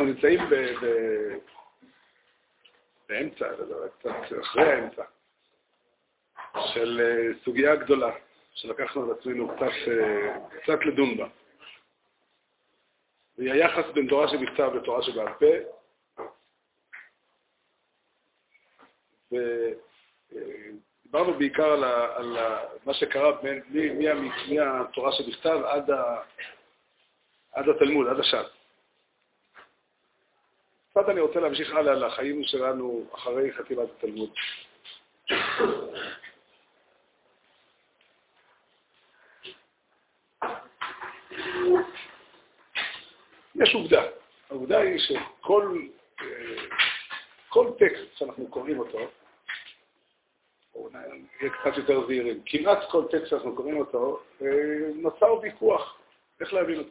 [0.00, 0.54] אנחנו נמצאים ב...
[0.54, 0.86] ב...
[3.08, 3.48] באמצע,
[3.98, 4.10] קצת
[4.40, 5.02] אחרי האמצע,
[6.74, 8.10] של אה, סוגיה גדולה,
[8.54, 11.28] שלקחנו על עצמנו קצת, אה, קצת לדון בה.
[13.38, 15.46] והיא היחס בין תורה שבכתב לתורה שבעל פה,
[20.32, 23.98] ודיברנו בעיקר על, ה, על ה, מה שקרה בין,
[24.48, 26.20] מהתורה שבכתב עד, ה,
[27.52, 28.59] עד התלמוד, עד הש"ס.
[30.90, 34.30] קצת אני רוצה להמשיך הלאה לחיים שלנו אחרי חתימת התלמוד.
[43.54, 44.02] יש עובדה.
[44.50, 45.78] העובדה היא שכל
[46.20, 46.26] אה,
[47.48, 48.98] כל טקסט שאנחנו קוראים אותו,
[50.74, 54.46] או נהיה קצת יותר זהירים, כמעט כל טקסט שאנחנו קוראים אותו, אה,
[54.94, 55.98] נוצר ויכוח
[56.40, 56.90] איך להבין אותו.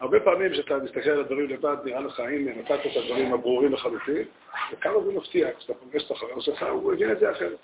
[0.00, 4.28] הרבה פעמים כשאתה מסתכל על הדברים לבד, נראה לך, הנה, נתת את הדברים הברורים לחלוטין,
[4.72, 7.58] וכמה זה מפתיע, כשאתה פוגש את החבר שלך, הוא הבין את זה אחרת.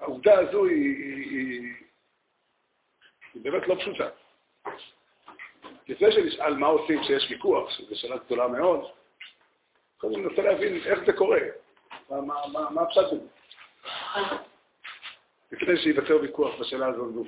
[0.00, 1.72] העובדה הזו היא, היא, היא,
[3.34, 4.08] היא באמת לא פשוטה.
[5.88, 8.90] לפני שנשאל מה עושים כשיש ויכוח, שזו שאלה גדולה מאוד,
[9.98, 11.40] קודם ננסה להבין איך זה קורה,
[12.10, 13.26] מה, מה, מה, מה הפשט בזה.
[15.52, 17.24] לפני שייווצר ויכוח בשאלה הזו,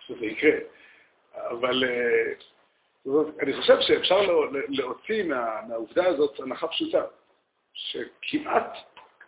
[0.00, 0.79] שזה יקרה.
[1.34, 2.32] אבל אה,
[3.40, 4.20] אני חושב שאפשר
[4.68, 7.04] להוציא מה, מהעובדה הזאת הנחה פשוטה,
[7.72, 8.76] שכמעט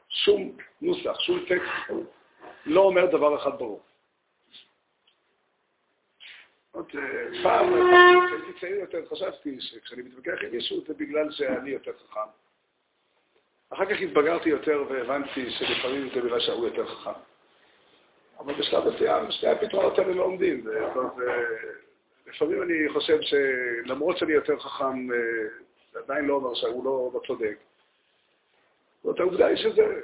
[0.08, 2.06] שום נוסח, שום טקסט,
[2.66, 3.82] לא אומר דבר אחד ברור.
[6.76, 6.82] אה,
[7.42, 7.66] פעם,
[8.26, 12.30] כשהייתי צעיר יותר, חשבתי שכשאני מתווכח עם מישהו זה בגלל שאני יותר חכם.
[13.70, 17.20] אחר כך התבגרתי יותר והבנתי שלפעמים זה בגלל שההוא יותר חכם.
[18.38, 20.64] אבל בשלב מסוים שני הפתרונות האלה לא עומדים.
[22.26, 25.16] לפעמים אני חושב שלמרות שאני יותר חכם, אה,
[25.92, 27.58] זה עדיין לא אומר שהוא לא, לא צודק.
[29.02, 30.00] זאת העובדה היא שזה,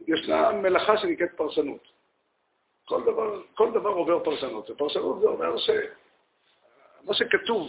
[0.00, 1.88] שישנה מלאכה שנקראת פרשנות.
[2.84, 7.68] כל דבר, כל דבר עובר פרשנות, ופרשנות זה אומר שמה שכתוב,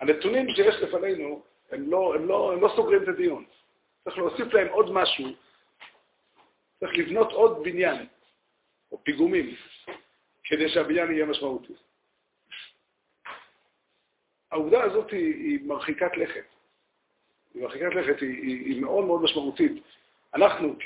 [0.00, 3.44] הנתונים שיש לפנינו, הם לא, הם, לא, הם לא סוגרים את הדיון.
[4.04, 5.26] צריך להוסיף להם עוד משהו,
[6.80, 8.06] צריך לבנות עוד בניין,
[8.92, 9.54] או פיגומים,
[10.46, 11.72] כדי שהבניין יהיה משמעותי.
[14.50, 16.44] העובדה הזאת היא, היא מרחיקת לכת.
[17.54, 19.72] היא מרחיקת לכת, היא, היא, היא מאוד מאוד משמעותית.
[20.34, 20.76] אנחנו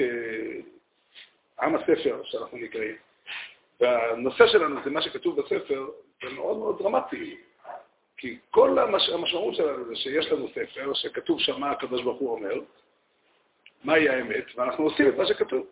[1.58, 2.96] כעם הספר, שאנחנו נקראים,
[3.80, 5.88] והנושא שלנו זה מה שכתוב בספר,
[6.22, 7.36] זה מאוד מאוד דרמטי.
[8.16, 9.08] כי כל המש...
[9.08, 12.60] המשמעות שלנו זה שיש לנו ספר, שכתוב שם מה הקדוש ברוך הוא אומר,
[13.84, 15.66] מהי האמת, ואנחנו עושים את מה שכתוב.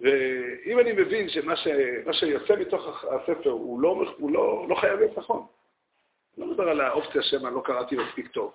[0.00, 1.68] ואם אני מבין שמה ש...
[2.12, 5.46] שיוצא מתוך הספר הוא לא, הוא לא, לא חייב להיות נכון,
[6.38, 8.54] לא מדבר על האופציה שמה לא קראתי מספיק טוב,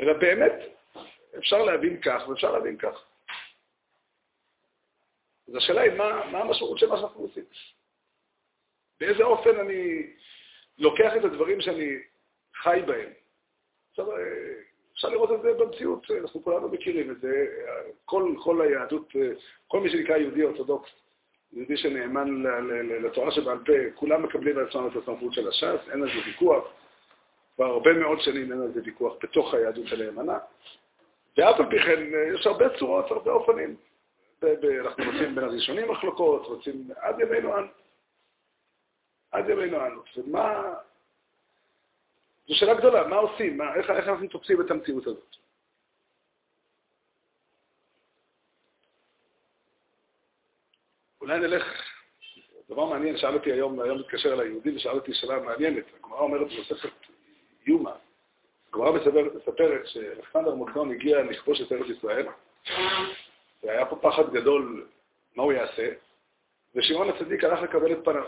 [0.00, 0.52] אלא באמת
[1.38, 3.04] אפשר להבין כך ואפשר להבין כך.
[5.48, 7.44] אז השאלה היא, מה, מה המשמעות של מה שאנחנו עושים?
[9.00, 10.12] באיזה אופן אני
[10.78, 11.98] לוקח את הדברים שאני
[12.54, 13.10] חי בהם?
[13.90, 14.18] עכשיו, אה,
[14.94, 17.46] אפשר לראות את זה במציאות, אנחנו כולנו מכירים את זה.
[18.04, 19.12] כל, כל היהדות,
[19.68, 20.90] כל מי שנקרא יהודי אורתודוקס,
[21.52, 22.42] יהודי שנאמן
[23.02, 26.64] לתורה שבעל פה, כולם מקבלים על עצמם את הסמכות של הש"ס, אין על זה ויכוח.
[27.54, 30.38] כבר הרבה מאוד שנים אין על זה ויכוח בתוך היהדות הנאמנה.
[31.36, 32.02] ואף על פי כן,
[32.34, 33.76] יש הרבה צורות, הרבה אופנים.
[34.80, 37.66] אנחנו רוצים בין הראשונים מחלוקות, רוצים עד ימינו אנו.
[39.32, 40.02] עד ימינו אנו.
[40.16, 40.74] ומה...
[42.52, 43.58] זו שאלה גדולה, מה עושים?
[43.58, 45.36] מה, איך, איך אנחנו תופסים את המציאות הזאת?
[51.20, 51.64] אולי נלך,
[52.68, 55.84] דבר מעניין, שאל אותי היום, היום מתקשר אליי יהודי ושאל אותי שאלה מעניינת.
[55.98, 56.88] הגמרא אומרת בספר
[57.66, 57.90] יומא,
[58.68, 58.90] הגמרא
[59.34, 62.26] מספרת שאלכסנדר מוקדון הגיע לכבוש את ארץ ישראל,
[63.62, 64.86] והיה פה פחד גדול
[65.36, 65.88] מה הוא יעשה,
[66.74, 68.24] ושמעון הצדיק הלך לקבל את פניו.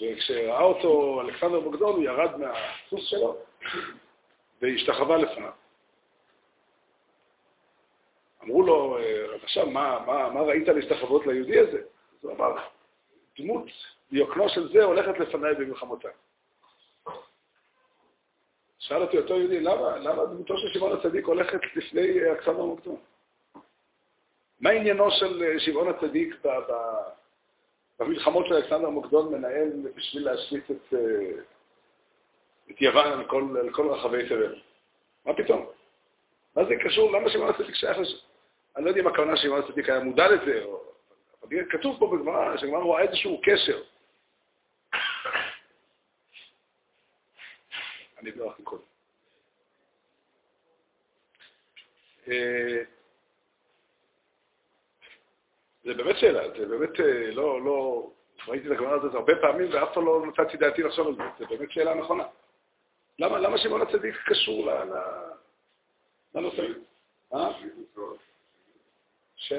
[0.00, 3.36] וכשראה אותו אלכסנדר בוגדון, הוא ירד מהסוס שלו
[4.62, 5.52] והשתחווה לפניו.
[8.44, 8.98] אמרו לו,
[9.42, 11.78] עכשיו, מה, מה, מה ראית להשתחוות ליהודי הזה?
[11.78, 12.56] אז הוא אמר,
[13.38, 13.66] דמות
[14.10, 16.10] דיוקנו של זה הולכת לפניי במלחמותיי.
[18.78, 22.96] שאל אותי אותו יהודי, למה, למה דמותו של שמעון הצדיק הולכת לפני אלכסנדר מוקדון?
[24.60, 26.34] מה עניינו של שמעון הצדיק
[27.98, 31.42] במלחמות של אלכסנדר מוקדון מנהל בשביל להשליט את, אה,
[32.70, 34.60] את יוון על כל, כל רחבי תבל.
[35.24, 35.66] מה פתאום?
[36.56, 37.12] מה זה קשור?
[37.12, 38.16] למה שמעון הצדיק שייך לזה?
[38.76, 40.86] אני לא יודע אם הכוונה שמעון הצדיק היה מודע לזה, או...
[41.70, 43.82] כתוב פה בגמרא, שהגמרא רואה איזשהו קשר.
[48.18, 48.82] אני אבלח קודם.
[55.86, 58.08] אה, זה באמת שאלה, זה באמת אה, לא, לא,
[58.48, 61.46] ראיתי את הגמרא הזאת הרבה פעמים ואף פעם לא נתתי דעתי לחשוב על זה, זה
[61.46, 62.24] באמת שאלה נכונה.
[63.18, 64.70] למה, למה שמעון הצדיק קשור
[66.34, 66.62] לנושא?
[67.34, 67.50] אה?
[69.36, 69.52] ש?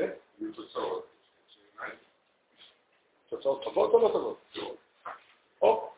[3.29, 4.37] תוצאות טובות או לא טובות?
[5.61, 5.91] או,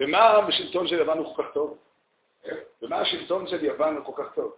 [0.00, 1.78] ומה בשלטון של יוון הוא כל כך טוב?
[2.82, 4.56] ומה השלטון של יוון הוא כל כך טוב?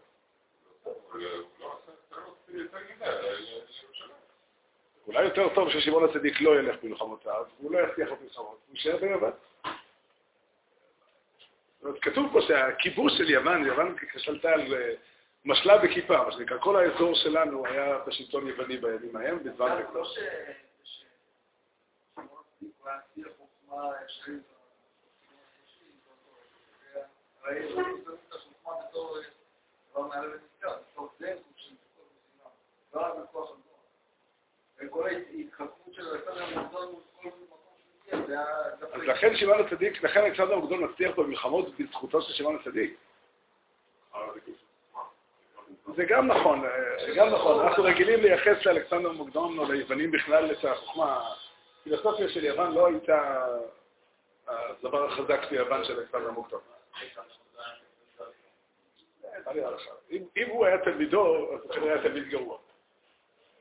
[5.06, 9.32] אולי יותר טוב ששמעון הצדיק לא ילך במלחמותיו, הוא לא יצליח במלחמות, הוא יישאר ביוון.
[12.00, 14.94] כתוב פה שהכיבוש של יוון, יוון כשלטה על אה,
[15.44, 20.04] משלה בכיפה, מה שנקרא, כל האזור שלנו היה בשלטון יווני בימים ההם, בזמן לא
[38.92, 42.96] אז לכן שמעון הצדיק, לכן אלכסנדר המוקדון מצליח במלחמות בזכותו של שמעון הצדיק.
[45.96, 46.62] זה גם נכון,
[47.06, 47.66] זה גם נכון.
[47.66, 51.28] אנחנו רגילים לייחס לאלכסנדר מוקדון או ליוונים בכלל את החוכמה.
[51.80, 53.46] הפילוסופיה של יוון לא הייתה
[54.46, 56.60] הדבר החזק של יוון של אלכסנדר מוקדון.
[60.36, 62.58] אם הוא היה תלמידו, אז הוא כנראה היה תלמיד גרוע.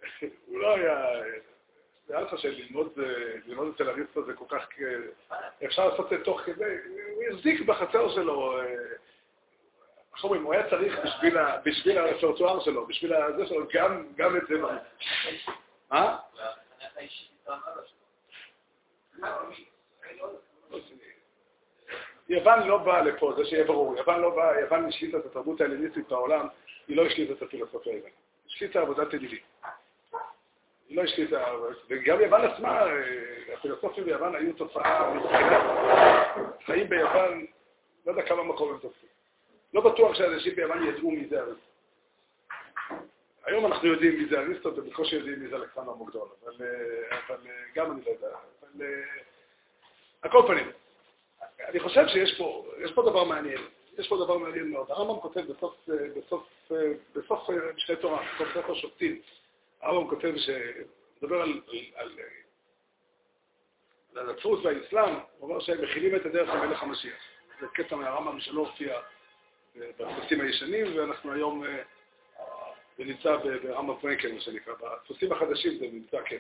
[0.48, 1.06] הוא לא היה...
[2.10, 3.00] נראה לך שללמוד
[3.76, 4.68] אצל אריסטו זה כל כך...
[5.66, 6.76] אפשר לעשות את זה תוך כדי...
[7.16, 8.62] הוא החזיק בחצר שלו...
[10.16, 11.00] איך אומרים, הוא היה צריך
[11.66, 13.68] בשביל הרפרטואר שלו, בשביל זה שלו,
[14.16, 14.56] גם את זה.
[15.92, 16.18] מה?
[22.30, 23.98] יוון לא באה לפה, זה שיהיה ברור.
[23.98, 26.48] יוון לא באה, יוון השליטה את התרבות ההלניסטית בעולם,
[26.88, 28.16] היא לא השליטה את הפילוסופיה היוונית.
[28.48, 29.40] השליטה עבודת אלילים.
[30.92, 31.46] לא השליטה,
[31.90, 32.82] וגם יוון עצמה,
[33.54, 35.62] הפילוסופים ביוון היו תופעה מבחינת
[36.66, 37.46] חיים ביוון,
[38.06, 39.10] לא יודע כמה מקום הם תופסים.
[39.74, 41.72] לא בטוח שאנשים ביוון ידעו מי זה אריסטו.
[43.46, 46.54] היום אנחנו יודעים מי זה אריסטו, ובקושי יודעים מי זה אלכסנדר מוקדון, אבל,
[47.10, 47.38] אבל
[47.76, 48.28] גם אני לא יודע.
[48.62, 48.86] אבל
[50.22, 50.72] על כל פנים,
[51.68, 52.66] אני חושב שיש פה,
[52.96, 53.62] פה דבר מעניין.
[53.98, 54.92] יש פה דבר מעניין מאוד.
[54.92, 56.72] הרמב"ם כותב בסוף, בסוף,
[57.16, 59.22] בסוף משנה תורה, בסוף ספר שופטים,
[59.82, 61.62] הרמב"ם כותב שמדבר על,
[61.96, 62.20] על,
[64.16, 67.24] על הנצרות והאסלאם, הוא אומר שהם מכילים את הדרך למלך המשיח.
[67.60, 69.00] זה קטע מהרמב"ם שלא הופיע
[69.76, 71.64] בדפוסים הישנים, ואנחנו היום,
[72.98, 74.74] זה נמצא ברמב"ם פרנקל, מה שנקרא.
[74.74, 76.38] בדפוסים החדשים זה נמצא כן.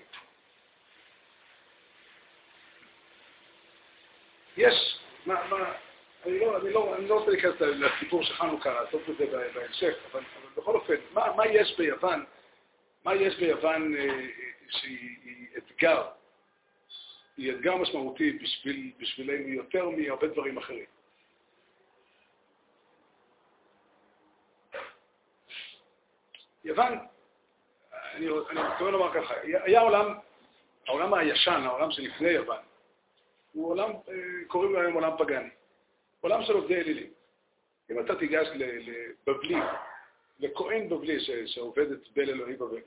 [4.57, 5.73] יש, מה, מה,
[6.25, 9.93] אני לא, אני, לא, אני לא רוצה להיכנס לסיפור של חנוכה, לעשות את זה בהמשך,
[10.11, 12.25] אבל, אבל בכל אופן, מה, מה יש ביוון,
[13.03, 14.27] מה יש ביוון אה,
[14.69, 16.07] שהיא אתגר,
[17.37, 20.85] היא אתגר משמעותי בשביל, בשבילנו יותר מהרבה דברים אחרים.
[26.63, 26.97] יוון,
[27.93, 30.13] אני, אני מתכוון לומר ככה, היה עולם,
[30.87, 32.63] העולם הישן, העולם שלפני יוון,
[33.53, 34.13] הוא עולם, אה,
[34.47, 35.49] קוראים לו היום עולם פגאני.
[36.21, 37.11] עולם של עובדי אלילים.
[37.91, 39.55] אם אתה תיגש לבבלי,
[40.39, 42.81] לכהן בבלי שעובד את בל אלוהי בבל,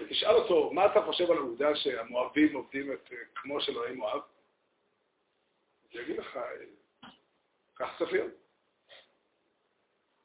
[0.00, 4.20] ותשאל אותו, מה אתה חושב על העובדה שהמואבים עובדים את, אה, כמו של אלוהי מואב?
[5.92, 7.08] הוא יגיד לך, אה,
[7.76, 8.32] כך צריך להיות.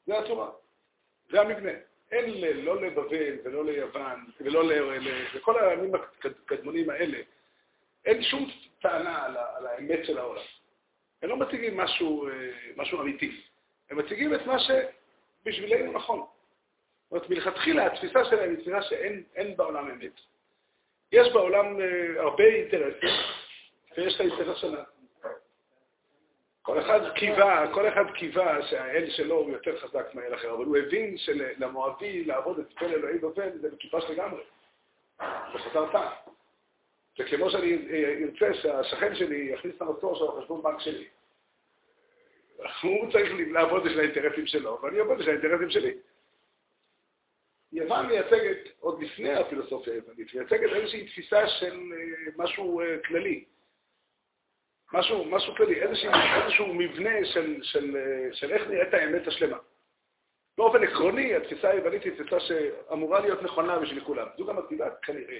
[0.06, 0.50] זה התורה,
[1.30, 1.72] זה המבנה.
[2.10, 4.62] אין ל, לא לבבל ולא ליוון ולא
[5.34, 7.18] לכל הימים הקדמונים האלה,
[8.04, 10.42] אין שום טענה על, על האמת של העולם.
[11.22, 12.32] הם לא מציגים משהו, אה,
[12.76, 13.40] משהו אמיתי.
[13.90, 16.26] הם מציגים את מה שבשבילנו נכון.
[17.10, 20.20] זאת אומרת, מלכתחילה התפיסה שלהם היא תפיסה שאין בעולם אמת.
[21.12, 23.14] יש בעולם אה, הרבה אינטרסים,
[23.96, 24.82] ויש את האינטרס שלנו.
[26.62, 30.76] כל אחד קיווה, כל אחד קיווה שהאל שלו הוא יותר חזק מהאל אחר, אבל הוא
[30.76, 34.42] הבין שלמואבי לעבוד את פל אלוהי בבל זה מטופש לגמרי.
[35.18, 36.12] זה חזר טעם.
[37.18, 37.78] זה כמו שאני
[38.24, 41.08] ארצה שהשכן שלי יכניס את המסור שלו לחשבון בנק שלי.
[42.82, 45.94] הוא צריך לעבוד בשביל האינטרסים שלו, ואני עובד בשביל האינטרסים שלי.
[47.72, 53.44] יוון מייצגת, עוד לפני הפילוסופיה היוונית, מייצגת איזושהי תפיסה של אה, משהו אה, כללי.
[54.92, 56.10] משהו, משהו כללי, איזשהו,
[56.42, 59.58] איזשהו מבנה של, של, אה, של איך נראית האמת השלמה.
[60.58, 64.26] באופן עקרוני, התפיסה היוונית היא תפיסה שאמורה להיות נכונה בשביל כולם.
[64.38, 65.38] זו גם הסיבה, כנראה,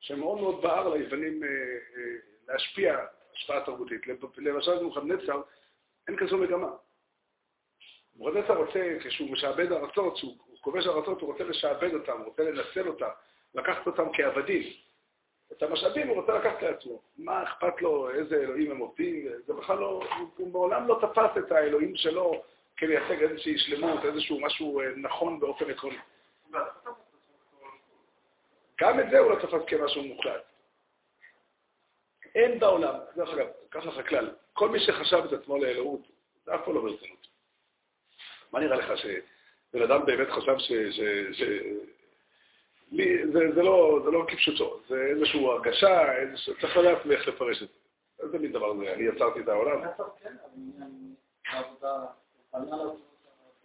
[0.00, 1.42] שמאוד מאוד בער ליוונים
[2.48, 4.06] להשפיע השפעה תרבותית.
[4.38, 5.42] למשל נבוכדנצר
[6.08, 6.70] אין כזו מגמה.
[8.14, 12.88] נבוכדנצר רוצה, כשהוא משעבד ארצות, כשהוא כובש ארצות, הוא רוצה לשעבד אותם, הוא רוצה לנצל
[12.88, 13.08] אותם,
[13.54, 14.62] לקחת אותם כעבדים.
[15.52, 17.02] את המשאבים הוא רוצה לקחת לעצמו.
[17.18, 19.28] מה אכפת לו, איזה אלוהים הם עובדים?
[19.46, 20.02] זה בכלל לא,
[20.36, 22.42] הוא מעולם לא תפס את האלוהים שלו
[22.76, 25.96] כמייצג איזושהי שלמות, איזשהו משהו אה, נכון באופן עקרוני.
[28.80, 30.42] גם את זה הוא לא תפס כמשהו מוחלט.
[32.34, 36.00] אין בעולם, דרך אגב, קח לך כלל, כל מי שחשב את עצמו לאלוהות,
[36.44, 37.26] זה אף פעם לא ברצינות.
[38.52, 39.00] מה נראה לך
[39.72, 40.72] שבן אדם באמת חשב ש...
[40.72, 41.00] ש,
[41.32, 41.42] ש
[42.92, 47.62] לי, זה, זה, לא, זה לא כפשוטו, זה איזושהי הרגשה, איזשהו, צריך לדעת איך לפרש
[47.62, 47.74] את זה.
[48.22, 48.92] איזה מין דבר זה?
[48.92, 49.80] אני יצרתי את העולם.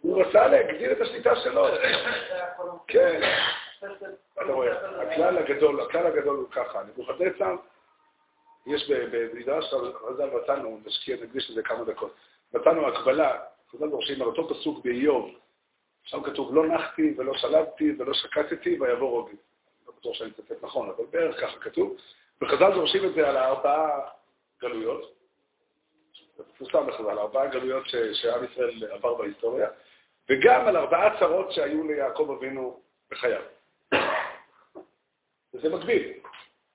[0.00, 1.66] הוא רצה להגדיל את השליטה שלו.
[2.86, 3.20] כן.
[4.34, 7.56] אתה רואה, הכלל הגדול, הכלל הגדול הוא ככה, נבוכדנצר,
[8.66, 12.14] יש במדרש חז"ל מצאנו, נשקיע, נקדיש לזה כמה דקות,
[12.54, 13.38] מצאנו הקבלה,
[13.72, 15.30] חז"ל דורשים על אותו פסוק באיוב,
[16.06, 19.36] שם כתוב, לא נחתי ולא שלבתי ולא שקטתי ויבוא רובי.
[19.86, 21.96] לא בטוח שאני מצטט נכון, אבל בערך ככה כתוב.
[22.42, 24.00] וחז"ל דורשים את זה על ארבעה
[24.60, 25.12] גלויות,
[26.36, 29.68] זה מפורסם בחז"ל, ארבעה גלויות שעם ישראל עבר בהיסטוריה,
[30.30, 33.42] וגם על ארבעה צרות שהיו ליעקב אבינו בחייו.
[35.54, 36.12] וזה מקביל.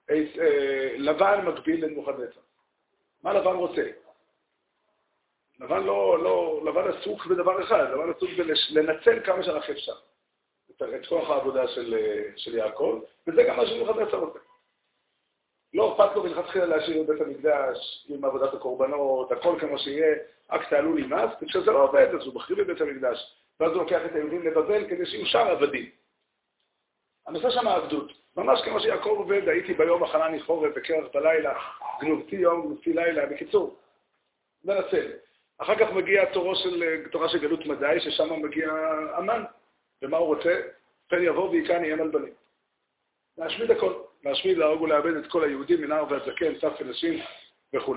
[0.09, 2.39] אה, לבן מקביל לנבוכדנצר.
[3.23, 3.89] מה לבן רוצה?
[5.61, 8.29] לבן לא, לא, לבן עסוק בדבר אחד, לבן עסוק
[8.73, 9.95] בלנצל כמה שרק אפשר
[10.71, 11.95] את כוח העבודה של,
[12.35, 14.39] של יעקב, וזה גם מה שנבוכדנצר רוצה.
[15.73, 20.17] לא אכפת לו מלכתחילה להשאיר את בית המקדש עם עבודת הקורבנות, הכל כמו שיהיה,
[20.51, 23.81] רק תעלו לי מס, וכשזה לא עובד, אז הוא מחריב את בית המקדש, ואז הוא
[23.83, 25.89] לוקח את היהודים לבבל כדי שיהיו שם עבדים.
[27.27, 28.11] הנושא שם העבדות.
[28.37, 31.59] ממש כמו שיעקב עובד, הייתי ביום החנני חורף, בקרח בלילה,
[32.01, 33.79] גנובתי יום, גנובתי לילה, בקיצור,
[34.63, 35.11] מנצל.
[35.61, 38.71] אחר כך מגיע תורו של, תורה של גלות מדי, ששם מגיע
[39.13, 39.43] המן.
[40.01, 40.61] ומה הוא רוצה?
[41.07, 42.33] פן יבוא ויקן יהיה מלבנים.
[43.37, 43.93] להשמיד הכל.
[44.23, 47.19] להשמיד, להרוג ולאבד את כל היהודים, מנער ועד זקן, טף ונשים
[47.75, 47.95] וכו'.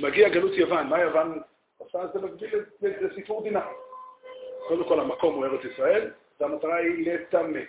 [0.00, 0.86] מגיע גלות יוון.
[0.86, 1.42] מה יוון
[1.78, 2.06] עושה?
[2.06, 3.66] זה מקביל לסיפור דינה.
[4.68, 7.60] קודם כל המקום הוא ארץ ישראל, והמטרה היא לטמא.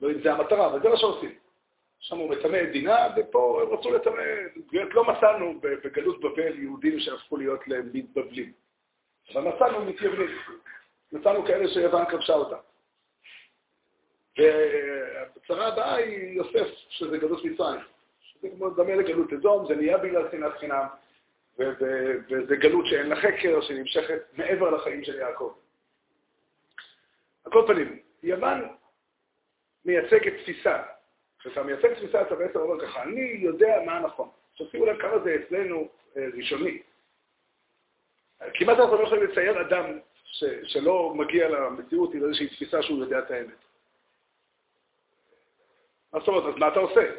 [0.00, 1.34] לא אם זה המטרה, אבל זה מה שעושים.
[2.04, 4.22] שם הוא מטמא את דינה, ופה הם רצו לטמא,
[4.72, 8.52] לא מצאנו בגלות בבל יהודים שהפכו להיות להם מתבבלים.
[9.32, 10.38] אבל מצאנו מתייוונים.
[11.12, 12.56] מצאנו כאלה שיוון כבשה אותם.
[14.38, 17.80] והצרה הבאה היא יוסף, שזה גלות מצרים.
[18.20, 20.86] שזה כמו דמה לגלות אדום, זה נהיה בגלל שנאת חינם,
[21.58, 25.54] וזה גלות שאין לה חקר, שנמשכת מעבר לחיים של יעקב.
[27.44, 28.68] על כל פנים, יוון
[29.84, 30.93] מייצגת תפיסה.
[31.44, 34.28] כשאתה מייצג תפיסה, אתה בעצם אומר ככה, אני יודע מה נכון.
[34.52, 36.82] עכשיו שימו לב כמה זה אצלנו אה, ראשוני.
[38.54, 43.18] כמעט אנחנו לא יכולים לצייר אדם ש, שלא מגיע למציאות עם איזושהי תפיסה שהוא יודע
[43.18, 43.64] את האמת.
[46.12, 47.10] מה זאת אומרת, אז מה אתה עושה?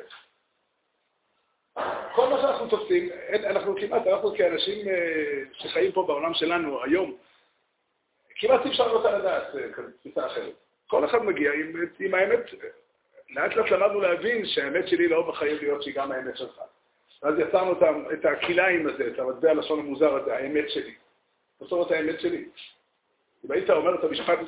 [2.15, 3.10] כל מה שאנחנו תופסים,
[3.44, 7.17] אנחנו כמעט, אנחנו כאנשים אה, שחיים פה בעולם שלנו היום,
[8.36, 10.53] כמעט אי אפשר לא לדעת אה, תפיסה אחרת.
[10.88, 12.39] כל אחד מגיע עם, עם האמת,
[13.29, 16.62] לאט לאט למדנו להבין שהאמת שלי לא בחיים להיות שהיא גם האמת שלך.
[17.24, 17.72] ואז יצרנו
[18.13, 20.96] את הכלאיים הזה, את המטבע הלשון המוזר הזה, האמת שלי.
[21.60, 22.46] זאת אומרת האמת שלי.
[23.46, 24.39] אם היית אומר את המשפט,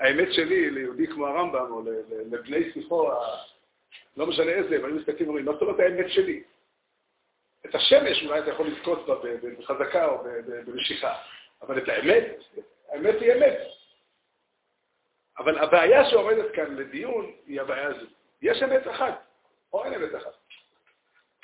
[0.00, 1.82] האמת שלי ליהודי כמו הרמב"ם, או
[2.30, 3.10] לבני שיחו,
[4.16, 6.42] לא משנה איזה, והיו מסתכלים ואומרים, מה זאת אומרת האמת שלי?
[7.66, 9.14] את השמש אולי אתה יכול לזכות בה
[9.58, 10.24] בחזקה או
[10.66, 11.14] במשיכה,
[11.62, 12.24] אבל את האמת,
[12.88, 13.58] האמת היא אמת.
[15.38, 18.06] אבל הבעיה שעומדת כאן לדיון היא הבעיה הזו.
[18.42, 19.22] יש אמת אחת,
[19.72, 20.32] או אין אמת אחת.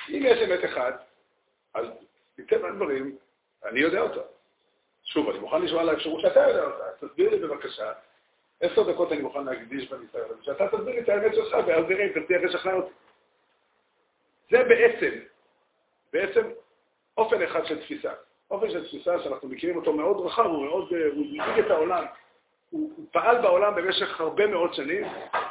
[0.08, 1.04] אם יש אמת אחת,
[1.74, 1.86] אז
[2.38, 3.16] מטבע הדברים,
[3.64, 4.20] אני יודע אותה.
[5.04, 7.06] שוב, אני מוכן לשמוע על האפשרות שאתה יודע אותה.
[7.06, 7.92] תסביר לי בבקשה,
[8.60, 12.04] עשר דקות אני מוכן להקדיש בניסיון הזה, שאתה תסביר לי את האמת שלך, ואז נראה
[12.04, 12.92] אם תצליח לשכנע אותי.
[14.50, 15.18] זה בעצם,
[16.12, 16.50] בעצם
[17.16, 18.12] אופן אחד של תפיסה.
[18.50, 22.04] אופן של תפיסה שאנחנו מכירים אותו מאוד רחב, הוא מאוד, אה, הוא מנהיג את העולם.
[22.72, 25.04] הוא, הוא פעל בעולם במשך הרבה מאוד שנים,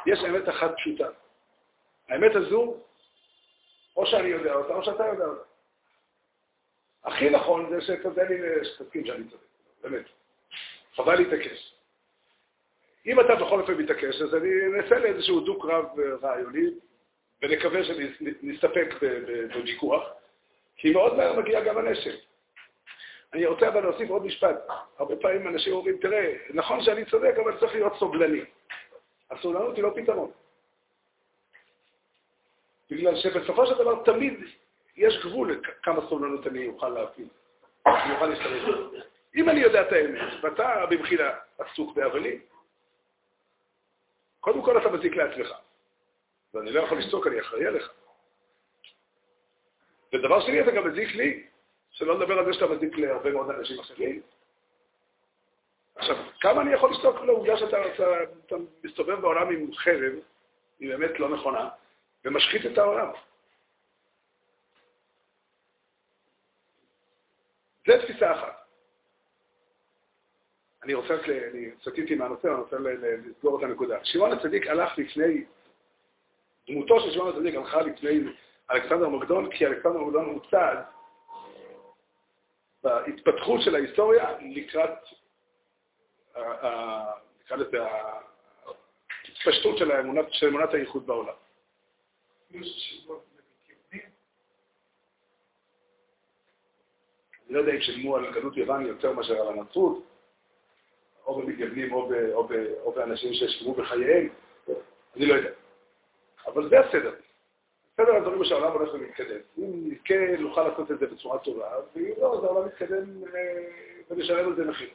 [0.06, 1.08] יש אמת אחת פשוטה.
[2.08, 2.76] האמת הזו,
[3.96, 5.42] או שאני יודע אותה, או שאתה יודע אותה.
[7.04, 9.42] הכי נכון זה שתודה לי, שתסכים שאני צודק,
[9.82, 10.04] באמת.
[10.94, 11.74] חבל להתעקש.
[13.06, 15.86] אם אתה בכל אופן מתעקש, אז אני אנסה לאיזשהו דו-קרב
[16.22, 16.66] רעיוני,
[17.42, 18.94] ונקווה שנסתפק
[19.54, 20.02] בוויכוח,
[20.76, 22.14] כי מאוד מהר מגיע גם הנשק.
[23.34, 24.56] אני רוצה אבל להוסיף עוד משפט.
[24.98, 28.44] הרבה פעמים אנשים אומרים, תראה, נכון שאני צודק, אבל צריך להיות סובלני.
[29.30, 30.30] הסובלנות היא לא פתרון.
[32.90, 34.34] בגלל שבסופו של דבר תמיד
[34.96, 37.28] יש גבול לכמה סובלנות אני אוכל להפעיל,
[37.86, 38.62] אני אוכל להשתמש
[39.34, 42.40] אם אני יודע את האמת, ואתה במחילה עסוק בהבלים,
[44.40, 45.52] קודם כל אתה מזיק לעצמך,
[46.54, 47.92] ואני לא יכול לשתוק, אני אחראי עליך.
[50.12, 51.46] ודבר שני, אתה גם מזיק לי,
[51.92, 54.22] שלא לדבר על זה שאתה מזיק להרבה מאוד אנשים אחרים.
[55.94, 58.04] עכשיו, כמה אני יכול לשתוק לעובדה שאתה אתה,
[58.46, 60.12] אתה מסתובב בעולם עם חרב,
[60.78, 61.68] היא באמת לא נכונה,
[62.24, 63.08] ומשחית את העולם.
[67.86, 68.62] זו תפיסה אחת.
[70.84, 74.04] אני רוצה, אני סטיתי מהנושא, אני רוצה לסגור את הנקודה.
[74.04, 75.44] שמעון הצדיק הלך לפני,
[76.68, 78.20] דמותו של שמעון הצדיק הלכה לפני
[78.70, 80.78] אלכסנדר מוקדון, כי אלכסנדר מוקדון הוא צעד
[82.82, 84.90] בהתפתחות של ההיסטוריה לקראת,
[87.40, 87.78] נקרא לזה,
[89.28, 91.34] ההתפשטות של אמונת הייחוד בעולם.
[92.54, 92.60] אני
[97.48, 100.06] לא יודע אם שילמו על גלות יוון יותר מאשר על הנצרות,
[101.26, 102.48] או במתייוונים או, או,
[102.82, 104.28] או באנשים ששילמו בחייהם,
[105.16, 105.50] אני לא יודע.
[106.46, 107.14] אבל זה הסדר.
[107.96, 109.40] סדר הדברים שהעולם הולך ומתקדם.
[109.58, 113.64] אם נזכה, נוכל לעשות את זה בצורה טובה, ואם לא, אז העולם מתקדם אה,
[114.10, 114.88] ונשלם על זה מחיר.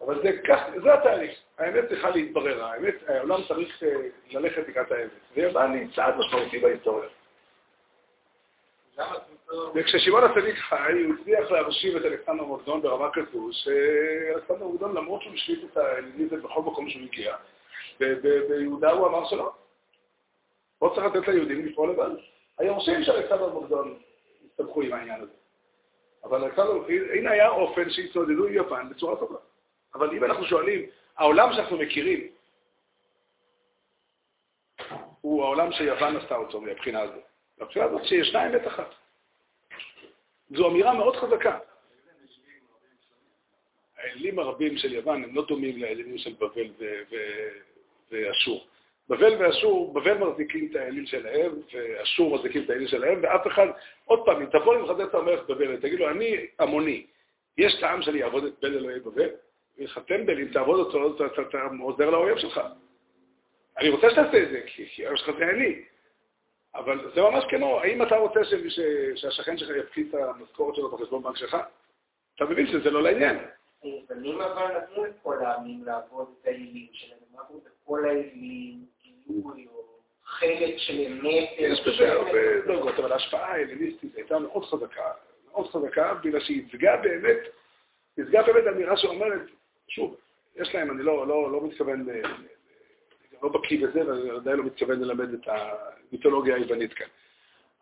[0.00, 1.38] אבל זה כך, זה התהליך.
[1.58, 5.10] האמת צריכה להתברר, האמת, העולם צריך אה, ללכת לקראת האמת.
[5.34, 7.08] ויוון היא צעד משמעותי בהיסטוריה.
[9.74, 15.34] וכששמעון הצדיק חי, הוא הצליח להרשיב את אלכסנדר מוקדון ברמה כזו, שאלכסנדר מוקדון, למרות שהוא
[15.34, 17.36] השליט את האליניזם בכל מקום שהוא הגיע,
[18.00, 19.52] ביהודה הוא אמר שלא.
[20.82, 22.10] לא צריך לתת ליהודים לפעול לבד.
[22.58, 23.98] היורשים של אלכסנדר מוקדון
[24.46, 25.32] הסתבכו עם העניין הזה.
[26.24, 29.38] אבל אלכסנדר, הנה היה אופן שהתמודדו עם יפן בצורה טובה.
[29.94, 32.28] אבל אם אנחנו שואלים, העולם שאנחנו מכירים,
[35.20, 37.22] הוא העולם שיוון עשתה אותו מהבחינה הזאת.
[37.58, 38.94] מהבחינה הזאת שישנה אמת אחת.
[40.50, 41.58] זו אמירה מאוד חזקה.
[43.96, 46.70] האלים הרבים של יוון הם לא דומים לאלים של בבל
[48.10, 48.66] ואשור.
[49.12, 53.66] בבל ואשור, בבל מחזיקים את האלים שלהם, ואשור מחזיקים את האלים שלהם, ואף אחד,
[54.04, 57.06] עוד פעם, אם תבוא למחדש את המלך בבל, תגיד לו, אני המוני,
[57.58, 59.28] יש טעם שאני אעבוד את בל אלוהי בבל?
[60.06, 62.60] טמבל, אם תעבוד אותו, אתה עוזר לאויב שלך.
[63.78, 65.82] אני רוצה שתעשה את זה, כי האויב שלך זה אני.
[66.74, 68.40] אבל זה ממש כמו, האם אתה רוצה
[69.14, 71.56] שהשכן שלך יפקיד את המשכורת שלו בחשבון בנק שלך?
[72.36, 73.38] אתה מבין שזה לא לעניין.
[74.08, 78.84] אבל אבל נתנו את כל העמים לעבוד את האלים שלהם, מה זה כל האלים,
[79.28, 79.52] או
[80.24, 81.48] חלק של אמת?
[81.58, 85.10] יש בזה הרבה דרגות, אבל ההשפעה ההלניסטית הייתה מאוד חזקה,
[85.50, 87.38] מאוד חזקה, בגלל שהיא ייצגה באמת,
[88.18, 89.42] ייצגה באמת אמירה שאומרת,
[89.88, 90.16] שוב,
[90.56, 92.06] יש להם, אני לא, לא, לא מתכוון
[93.42, 97.06] לא בקיא בזה, ואני עדיין לא מתכוון ללמד את המיתולוגיה היוונית כאן.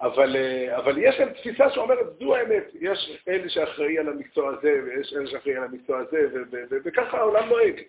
[0.01, 4.81] אבל, אה, אבל יש להם תפיסה שאומרת, זו האמת, יש אלה שאחראי על המקצוע הזה,
[4.85, 6.29] ויש אלה שאחראי על המקצוע הזה,
[6.85, 7.81] וככה העולם נוהג.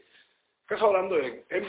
[0.67, 1.33] ככה העולם נוהג.
[1.51, 1.63] הם,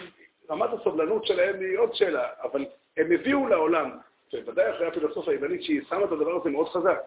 [0.50, 3.98] רמת הסובלנות שלהם היא עוד שאלה, אבל הם הביאו לעולם,
[4.32, 6.98] בוודאי אחרי הפילוסופיה היוונית, שהיא שמה את הדבר הזה מאוד חזק,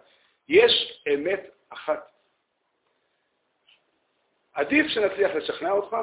[0.47, 2.11] יש אמת אחת.
[4.53, 5.95] עדיף שנצליח לשכנע אותך,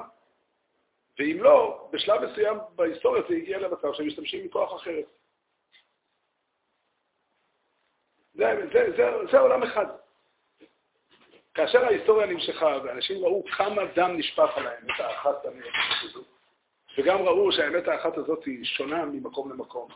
[1.19, 5.05] ואם לא, בשלב מסוים בהיסטוריה זה הגיע למצב שהם משתמשים מכוח אחרת.
[8.35, 9.87] זה, זה, זה, זה עולם אחד.
[11.55, 16.25] כאשר ההיסטוריה נמשכה ואנשים ראו כמה דם נשפך על האמת האחת המייחדת הזו,
[16.99, 19.89] וגם ראו שהאמת האחת הזאת היא שונה ממקום למקום,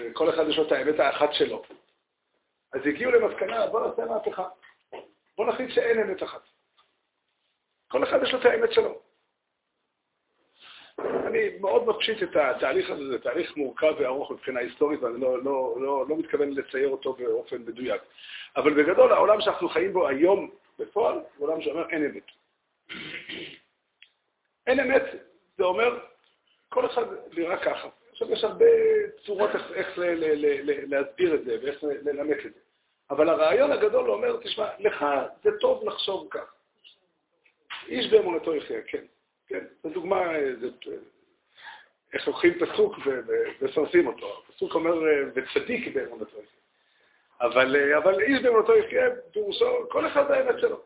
[0.00, 1.62] וכל אחד יש לו את האמת האחת שלו,
[2.72, 4.48] אז הגיעו למסקנה, בוא נעשה מהפכה.
[5.36, 6.42] בוא נחליט שאין אמת אחת.
[7.88, 9.00] כל אחד יש לו את האמת שלו.
[10.98, 15.76] אני מאוד מפשיט את התהליך הזה, זה תהליך מורכב וארוך מבחינה היסטורית, ואני לא, לא,
[15.80, 18.02] לא, לא מתכוון לצייר אותו באופן מדויק.
[18.56, 22.26] אבל בגדול, העולם שאנחנו חיים בו היום בפועל, הוא עולם שאומר אין אמת.
[24.66, 25.02] אין אמת,
[25.56, 25.98] זה אומר,
[26.68, 27.88] כל אחד נראה ככה.
[28.10, 28.66] עכשיו, יש הרבה
[29.26, 32.60] צורות איך, איך ל, ל, ל, ל, להסביר את זה ואיך לנמק את זה.
[33.10, 35.04] אבל הרעיון הגדול אומר, תשמע, לך
[35.42, 36.54] זה טוב לחשוב כך.
[37.88, 39.04] איש באמונתו יחיה, כן.
[39.46, 40.22] כן, זו דוגמה,
[40.60, 40.68] זה,
[42.12, 42.96] איך לוקחים פסוק
[43.60, 44.42] ושורפים אותו.
[44.48, 44.94] הפסוק אומר,
[45.34, 46.60] וצדיק באמונתו יחיה.
[47.40, 50.82] אבל, אבל איש באמונתו יחיה, פירושו, כל אחד האמת שלו.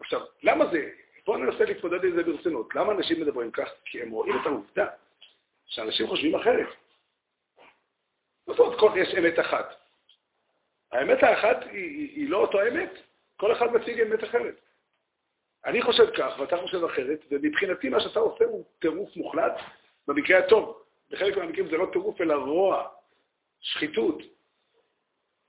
[0.00, 0.90] עכשיו, למה זה?
[1.26, 2.74] בואו ננסה להתמודד עם זה ברצינות.
[2.74, 3.68] למה אנשים מדברים כך?
[3.84, 4.86] כי הם רואים את העובדה
[5.66, 6.68] שאנשים חושבים אחרת.
[8.46, 9.74] זאת אומרת, יש אמת אחת.
[10.92, 12.90] האמת האחת היא, היא, היא לא אותו אמת.
[13.36, 14.60] כל אחד מציג אמת אחרת.
[15.64, 19.52] אני חושב כך ואתה חושב אחרת, ומבחינתי מה שאתה עושה הוא טירוף מוחלט,
[20.06, 20.82] במקרה הטוב.
[21.10, 22.88] בחלק מהמקרים זה לא טירוף אלא רוע
[23.60, 24.22] שחיתות,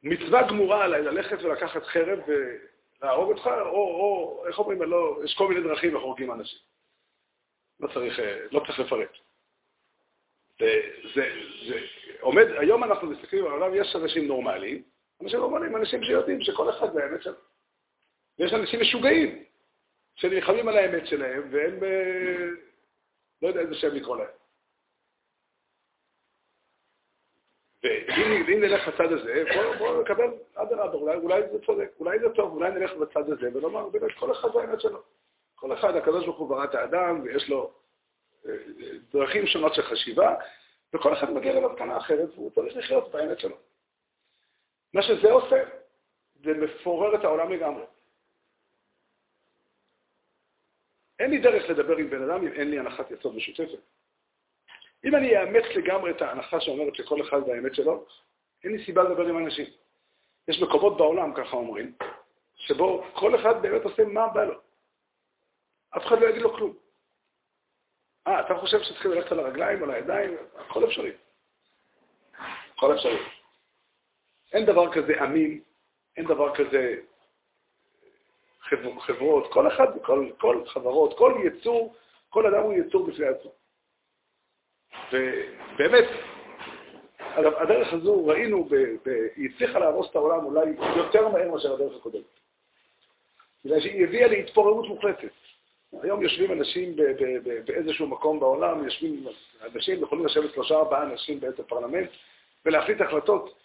[0.03, 2.19] מצווה גמורה עליי ללכת ולקחת חרב
[3.05, 6.59] ולהרוג אותך, או, או איך אומרים, לא, יש כל מיני דרכים איך הורגים אנשים.
[7.79, 9.09] לא צריך, אה, לא צריך לפרט.
[10.59, 11.31] זה,
[11.67, 11.79] זה,
[12.19, 14.83] עומד, היום אנחנו מסתכלים על העולם, יש אנשים נורמליים,
[15.21, 17.33] אנשים נורמליים, אנשים שיודעים שכל אחד זה האמת שלו.
[18.39, 19.43] ויש אנשים משוגעים,
[20.15, 21.85] שנלחמים על האמת שלהם, והם, ב...
[23.41, 24.44] לא יודע איזה שם לקרוא להם.
[27.85, 32.53] ואם נלך לצד הזה, בואו בוא נקבל, אדרבה, אולי, אולי זה צודק, אולי זה טוב,
[32.53, 35.01] אולי נלך בצד הזה ולומר, באמת, כל אחד זה האמת שלו.
[35.55, 37.73] כל אחד, הקדוש ברוך הוא ברא את האדם, ויש לו
[38.47, 38.51] אה,
[39.13, 40.35] דרכים שונות של חשיבה,
[40.93, 43.55] וכל אחד מגיע למסקנה אחרת, והוא צריך לחיות באמת שלו.
[44.93, 45.63] מה שזה עושה,
[46.43, 47.83] זה מפורר את העולם לגמרי.
[51.19, 53.79] אין לי דרך לדבר עם בן אדם אם אין לי הנחת יסוד משותפת.
[55.05, 58.05] אם אני אאמץ לגמרי את ההנחה שאומרת שכל אחד והאמת שלו,
[58.63, 59.65] אין לי סיבה לדבר עם אנשים.
[60.47, 61.95] יש מקומות בעולם, ככה אומרים,
[62.55, 64.59] שבו כל אחד באמת עושה מה בא לו.
[65.97, 66.73] אף אחד לא יגיד לו כלום.
[68.27, 70.37] אה, אתה חושב שצריכים ללכת על הרגליים, על הידיים?
[70.55, 71.11] הכל אפשרי.
[72.73, 73.19] הכל אפשרי.
[74.53, 75.61] אין דבר כזה אמין,
[76.17, 76.95] אין דבר כזה
[78.99, 81.95] חברות, כל אחד, כל, כל חברות, כל יצור,
[82.29, 83.51] כל אדם הוא יצור בפני עצמו.
[85.11, 86.05] ובאמת,
[87.35, 88.69] הדרך הזו, ראינו,
[89.35, 92.23] היא הצליחה להרוס את העולם אולי יותר מהר מאשר הדרך הקודמת.
[93.65, 95.31] בגלל שהיא הביאה להתפוררות מוחלטת.
[96.01, 96.95] היום יושבים אנשים
[97.65, 99.27] באיזשהו מקום בעולם, יושבים
[99.75, 102.09] אנשים, יכולים לשבת שלושה ארבעה אנשים באיזה פרלמנט
[102.65, 103.57] ולהחליט החלטות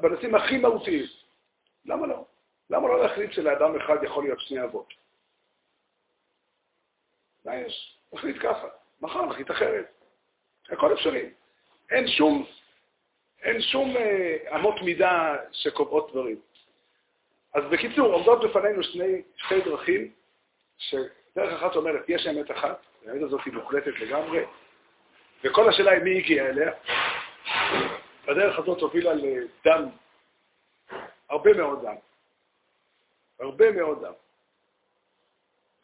[0.00, 1.04] בנושאים הכי מהותיים.
[1.84, 2.24] למה לא?
[2.70, 4.94] למה לא להחליט שלאדם אחד יכול להיות שני אבות?
[7.44, 7.98] מה יש?
[8.12, 8.68] נחליט ככה.
[9.00, 9.93] מחר נחליט אחרת.
[10.70, 11.30] הכל אפשרי.
[11.90, 12.46] אין שום,
[13.42, 16.40] אין שום אה, אמות מידה שקובעות דברים.
[17.54, 20.12] אז בקיצור, עומדות בפנינו שני, שתי דרכים,
[20.78, 24.44] שדרך אחת אומרת, יש אמת אחת, האמת הזאת היא מוחלטת לגמרי,
[25.44, 26.72] וכל השאלה היא מי הגיע אליה.
[28.28, 29.88] הדרך הזאת הובילה לדם,
[31.28, 31.96] הרבה מאוד דם.
[33.40, 34.12] הרבה מאוד דם.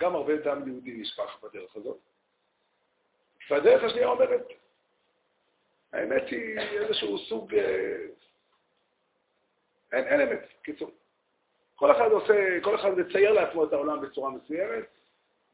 [0.00, 1.98] גם הרבה דם יהודי נשפך בדרך הזאת.
[3.50, 4.52] והדרך השנייה אומרת,
[5.92, 7.54] האמת היא איזשהו סוג...
[7.54, 7.96] אה,
[9.92, 10.90] אין, אין אמת, קיצור.
[11.74, 14.84] כל אחד עושה, כל אחד מצייר לעצמו את העולם בצורה מסוימת,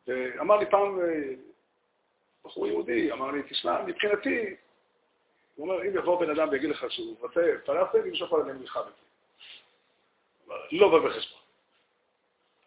[0.06, 1.34] ואמר לי פעם אה,
[2.44, 4.56] בחור יהודי, אמר לי, תשמע, מבחינתי,
[5.54, 8.90] הוא אומר, אם יבוא בן אדם ויגיד לך שהוא רוצה פלאפל, ימשוך על עליהם מלחמה.
[10.72, 11.40] לא בא בחשבון.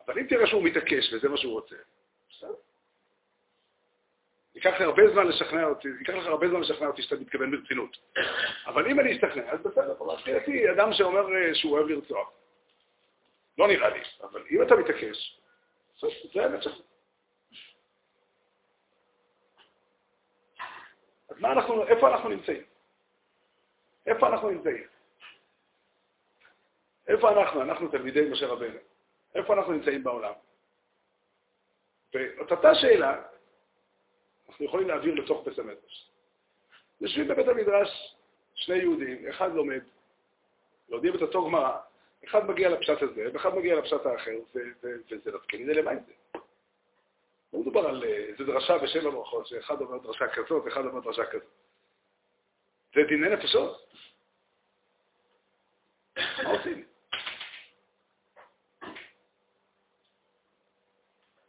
[0.07, 1.75] אבל אם תראה שהוא מתעקש וזה מה שהוא רוצה,
[2.29, 2.53] בסדר.
[4.59, 7.97] ייקח לך הרבה זמן לשכנע אותי, ייקח לך הרבה זמן לשכנע אותי שאתה מתכוון ברצינות.
[8.65, 12.31] אבל אם אני אשתכנע, אז בסדר, מבחינתי, אדם שאומר אה, שהוא אוהב לרצוח.
[13.57, 15.41] לא נראה לי, אבל אם אתה מתעקש,
[16.33, 16.75] זה האמת שלך.
[21.29, 22.63] אז מה אנחנו, איפה אנחנו נמצאים?
[24.07, 24.83] איפה אנחנו נמצאים?
[27.07, 27.61] איפה אנחנו?
[27.61, 28.79] אנחנו תלמידי משה רבנו.
[29.35, 30.33] איפה אנחנו נמצאים בעולם?
[32.13, 33.21] ואת אותה שאלה
[34.49, 36.09] אנחנו יכולים להעביר לתוך בית המדרש.
[37.01, 38.15] יושבים בבית המדרש
[38.55, 39.81] שני יהודים, אחד לומד,
[40.89, 41.77] לומדים את אותו גמרא,
[42.25, 46.39] אחד מגיע לפשט הזה, ואחד מגיע לפשט האחר, וזה נתקן, זה למה זה?
[47.53, 51.43] לא מדובר על איזה דרשה בשבע ברכות, שאחד אומר דרשה כזאת, אחד אומר דרשה כזאת.
[52.95, 53.89] זה דיני נפשות.
[56.17, 56.85] מה עושים?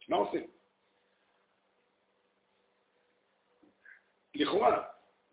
[0.09, 0.50] מה עושים?
[4.41, 4.83] לכאורה,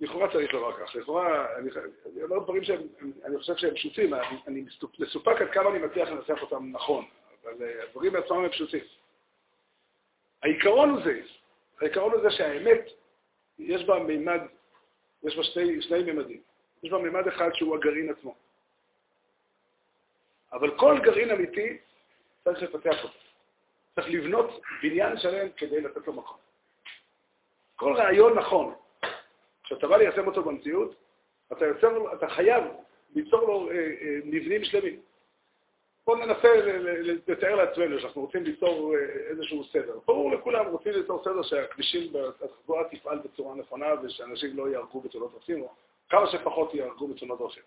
[0.01, 0.95] לכאורה צריך לומר כך.
[0.95, 1.71] לכאורה, אני,
[2.13, 4.65] אני אומר דברים שאני חושב שהם פשוטים, אני, אני
[4.99, 7.05] מסופק עד כמה אני מצליח לנסח אותם נכון,
[7.43, 8.85] אבל אה, הדברים בעצמם הם פשוטים.
[10.43, 11.21] העיקרון הוא זה,
[11.81, 12.85] העיקרון הוא זה שהאמת,
[13.59, 14.41] יש בה מימד,
[15.23, 16.41] יש בה שני, שני מימדים.
[16.83, 18.35] יש בה מימד אחד שהוא הגרעין עצמו.
[20.53, 21.79] אבל כל גרעין אמיתי
[22.45, 23.19] צריך לפתח אותו.
[23.95, 26.37] צריך לבנות בניין שלם כדי לתת לו מקום.
[27.77, 28.75] כל רעיון נכון,
[29.69, 30.95] כשאתה בא ליישם אותו במציאות,
[31.53, 32.65] אתה, יוצר, אתה חייב
[33.15, 35.01] ליצור לו אה, אה, מבנים שלמים.
[36.07, 36.49] בואו ננסה
[37.29, 39.01] לתאר לעצמנו שאנחנו רוצים ליצור אה,
[39.31, 39.99] איזשהו סדר.
[40.07, 45.63] ברור לכולם, רוצים ליצור סדר שהכבישים בתחבורה תפעל בצורה נכונה ושאנשים לא יהרגו בתאונות דרכים,
[45.63, 45.73] או
[46.09, 47.63] כמה שפחות יהרגו בתאונות דרכים.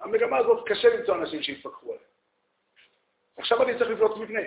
[0.00, 2.04] המגמה הזאת, קשה למצוא אנשים שיתפקחו עליה.
[3.36, 4.40] עכשיו אני צריך לבנות מבנה.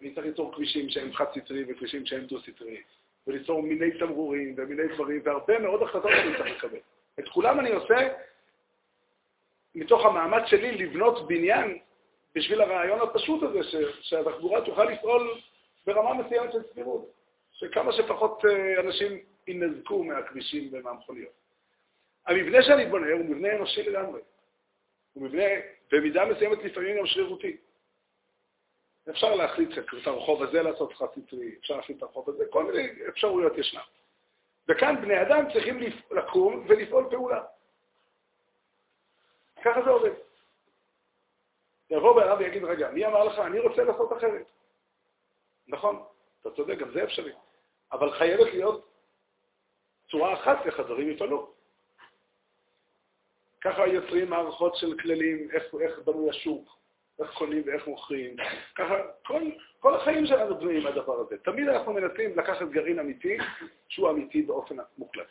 [0.00, 2.82] אני צריך ליצור כבישים שהם חד-סטריים וכבישים שהם דו-סטריים,
[3.26, 6.78] וליצור מיני תמרורים ומיני דברים, והרבה מאוד החלטות אני צריך לקבל.
[7.18, 8.08] את כולם אני עושה
[9.74, 11.78] מתוך המאמץ שלי לבנות בניין
[12.34, 15.40] בשביל הרעיון הפשוט הזה, ש, שהתחבורה תוכל לפעול
[15.86, 17.12] ברמה מסוימת של סבירות,
[17.52, 21.32] שכמה שפחות אה, אנשים ינזקו מהכבישים ומהמכוניות.
[22.26, 24.20] המבנה שאני בונה הוא מבנה אנושי לגמרי.
[25.12, 25.44] הוא מבנה
[25.92, 27.56] במידה מסוימת לפעמים גם שרירותי.
[29.10, 32.88] אפשר להחליט את הרחוב הזה לעשות חד סטרי, אפשר להחליט את הרחוב הזה, כל מיני
[33.08, 33.80] אפשרויות ישנן.
[34.68, 37.44] וכאן בני אדם צריכים לקום ולפעול פעולה.
[39.64, 40.12] ככה זה עובד.
[41.90, 44.46] יבוא אדם ויגיד, רגע, מי אמר לך, אני רוצה לעשות אחרת.
[45.68, 46.04] נכון,
[46.40, 47.32] אתה צודק, גם זה אפשרי.
[47.92, 48.88] אבל חייבת להיות
[50.10, 51.50] צורה אחת איך הדברים יפעלו.
[53.60, 56.68] ככה יוצרים מערכות של כללים, איך, איך בנוי השוק,
[57.22, 58.36] איך קונים ואיך מוכרים.
[58.74, 58.94] ככה,
[59.26, 59.42] כל,
[59.80, 61.38] כל החיים שלנו בנויים מהדבר הזה.
[61.38, 63.38] תמיד אנחנו מנסים לקחת גרעין אמיתי,
[63.88, 65.26] שהוא אמיתי באופן מוחלט.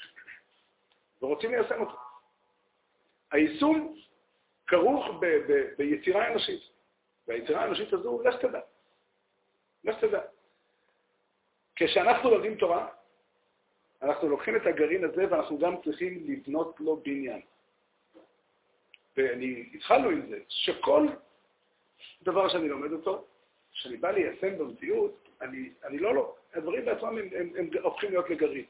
[1.21, 1.97] ורוצים ליישם אותו.
[3.31, 3.95] היישום
[4.67, 6.61] כרוך ב, ב, ביצירה אנושית.
[7.27, 8.59] והיצירה האנושית הזו, לך תדע.
[9.83, 10.21] לך תדע.
[11.75, 12.87] כשאנחנו לומדים תורה,
[14.01, 17.41] אנחנו לוקחים את הגרעין הזה ואנחנו גם צריכים לבנות לו בניין.
[19.17, 21.07] ואני, התחלנו עם זה, שכל
[22.23, 23.25] דבר שאני לומד אותו,
[23.73, 28.29] כשאני בא ליישם במציאות, אני, אני לא לא, הדברים בעצמם הם, הם, הם הופכים להיות
[28.29, 28.65] לגרעין.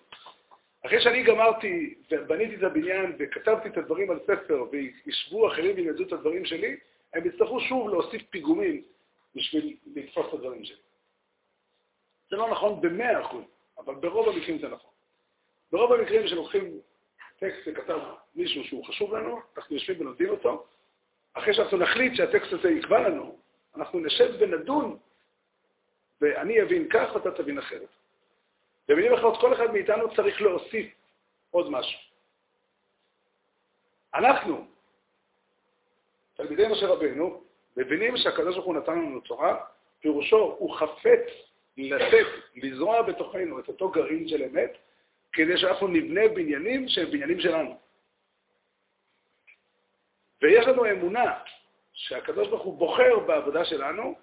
[0.86, 6.12] אחרי שאני גמרתי ובניתי את הבניין וכתבתי את הדברים על ספר וישבו אחרים וילמדו את
[6.12, 6.78] הדברים שלי,
[7.14, 8.84] הם יצטרכו שוב להוסיף פיגומים
[9.36, 10.78] בשביל לתפוס את הדברים שלי.
[12.30, 13.44] זה לא נכון במאה אחוז,
[13.78, 14.92] אבל ברוב המקרים זה נכון.
[15.72, 16.80] ברוב המקרים שלוקחים
[17.40, 18.00] טקסט שכתב
[18.36, 20.66] מישהו שהוא חשוב לנו, אנחנו יושבים ולומדים אותו,
[21.34, 23.38] אחרי שאנחנו נחליט שהטקסט הזה יקבע לנו,
[23.76, 24.98] אנחנו נשב ונדון,
[26.22, 27.90] ואני אבין כך ואתה תבין אחרת.
[28.88, 30.88] במילים אחרות, כל אחד מאיתנו צריך להוסיף
[31.52, 32.00] עוד משהו.
[34.14, 34.66] אנחנו,
[36.34, 37.44] תלמידי משה רבנו,
[37.78, 39.66] מבינים שהקדוש ברוך הוא נתן לנו תורה,
[40.00, 41.22] פירושו הוא חפץ
[41.78, 44.78] לתת, לזרוע בתוכנו את אותו גרעין של אמת,
[45.34, 47.80] כדי שאנחנו נבנה בניינים שהם בניינים שלנו.
[50.42, 51.40] ויש לנו אמונה
[51.94, 54.16] שהקדוש ברוך הוא בוחר בעבודה שלנו,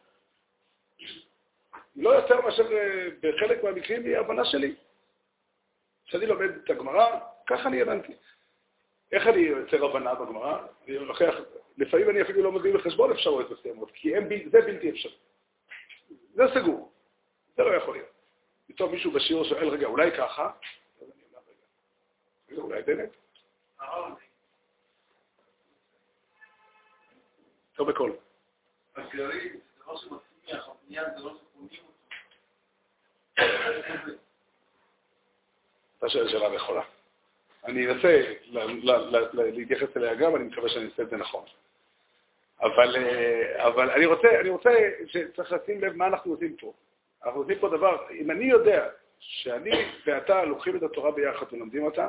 [1.96, 4.74] לא יותר מאשר אה, בחלק מהמקרים היא הבנה שלי.
[6.07, 8.12] כשאני לומד את הגמרא, ככה אני הבנתי.
[9.12, 10.66] איך אני יוצר הבנה בגמרא?
[10.85, 11.35] אני לוקח,
[11.78, 15.16] לפעמים אני אפילו לא מביא בחשבון אפשרויות מסוימות, כי הם, זה בלתי אפשרי.
[16.35, 16.92] זה סגור.
[17.57, 18.09] זה לא יכול להיות.
[18.68, 20.50] פתאום מישהו בשיעור שואל, רגע, אולי ככה?
[21.00, 21.40] אז אני אומר,
[22.50, 23.11] רגע, אולי באמת?
[27.79, 27.93] לא זה
[29.87, 31.99] לא שמצמיח, הבניין זה לא שקונים אותו.
[35.99, 36.81] אתה שואל שאלה נכונה.
[37.64, 38.35] אני אנסה
[39.33, 41.45] להתייחס אליה גם, אני מקווה שאני אעשה את זה נכון.
[42.61, 44.71] אבל, אה, אבל אני רוצה, אני רוצה
[45.07, 46.73] שצריך לשים לב מה אנחנו עושים פה.
[47.25, 48.88] אנחנו עושים פה דבר, אם אני יודע
[49.19, 49.71] שאני
[50.07, 52.09] ואתה לוקחים את התורה ביחד ולומדים אותה,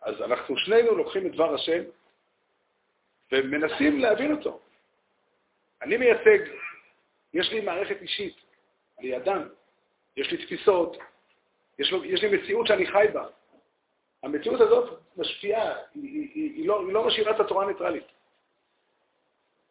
[0.00, 1.82] אז אנחנו שנינו לוקחים את דבר השם
[3.32, 4.60] ומנסים להבין אותו.
[5.82, 6.38] אני מייצג,
[7.34, 8.36] יש לי מערכת אישית,
[8.98, 9.48] אני אדם,
[10.16, 10.96] יש לי תפיסות,
[11.78, 13.26] יש, לו, יש לי מציאות שאני חי בה.
[14.22, 18.06] המציאות הזאת משפיעה, היא, היא, היא, היא, לא, היא לא משאירה את התורה ניטרלית.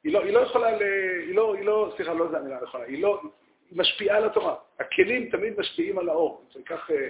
[0.04, 0.82] היא לא, היא לא יכולה ל...
[1.28, 3.22] היא לא, היא לא, סליחה, לא זו המילה הנכונה, היא לא,
[3.70, 4.56] היא משפיעה על התורה.
[4.80, 6.42] הכלים תמיד משפיעים על האור.
[6.46, 7.10] אם תיקח אה,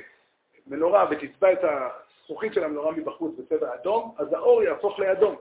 [0.68, 5.36] מנורה ותצבע את הזכוכית של המנורה מבחוץ בצבע אדום, אז האור יהפוך לאדום.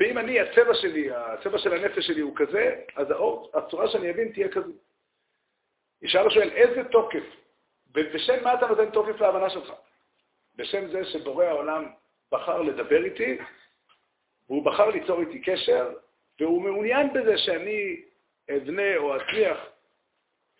[0.00, 4.32] ואם אני, הצבע שלי, הצבע של הנפש שלי הוא כזה, אז האור, הצורה שאני אבין
[4.32, 4.72] תהיה כזו.
[6.02, 7.24] ישאל השואל, איזה תוקף?
[7.92, 9.72] בשם מה אתה נותן תוקף להבנה שלך?
[10.56, 11.84] בשם זה שבורא העולם
[12.32, 13.38] בחר לדבר איתי,
[14.46, 15.94] והוא בחר ליצור איתי קשר,
[16.40, 18.02] והוא מעוניין בזה שאני
[18.56, 19.58] אבנה או אצליח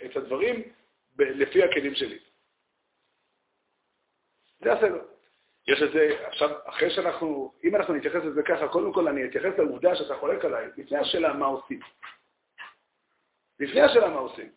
[0.05, 0.63] את הדברים
[1.19, 2.19] לפי הכלים שלי.
[4.61, 5.12] זה הסדר.
[5.67, 9.97] יש לזה, עכשיו, אחרי שאנחנו, אם אנחנו נתייחס לזה ככה, קודם כל אני אתייחס לעובדה
[9.97, 11.81] שאתה חולק עליי, לפני השאלה מה עושים.
[13.61, 14.53] לפני השאלה מה עושים.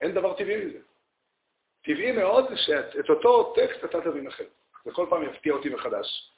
[0.00, 0.78] אין דבר טבעי מזה.
[1.82, 4.44] טבעי מאוד שאת אותו טקסט אתה תבין אחר.
[4.84, 6.32] זה כל פעם יפתיע אותי מחדש.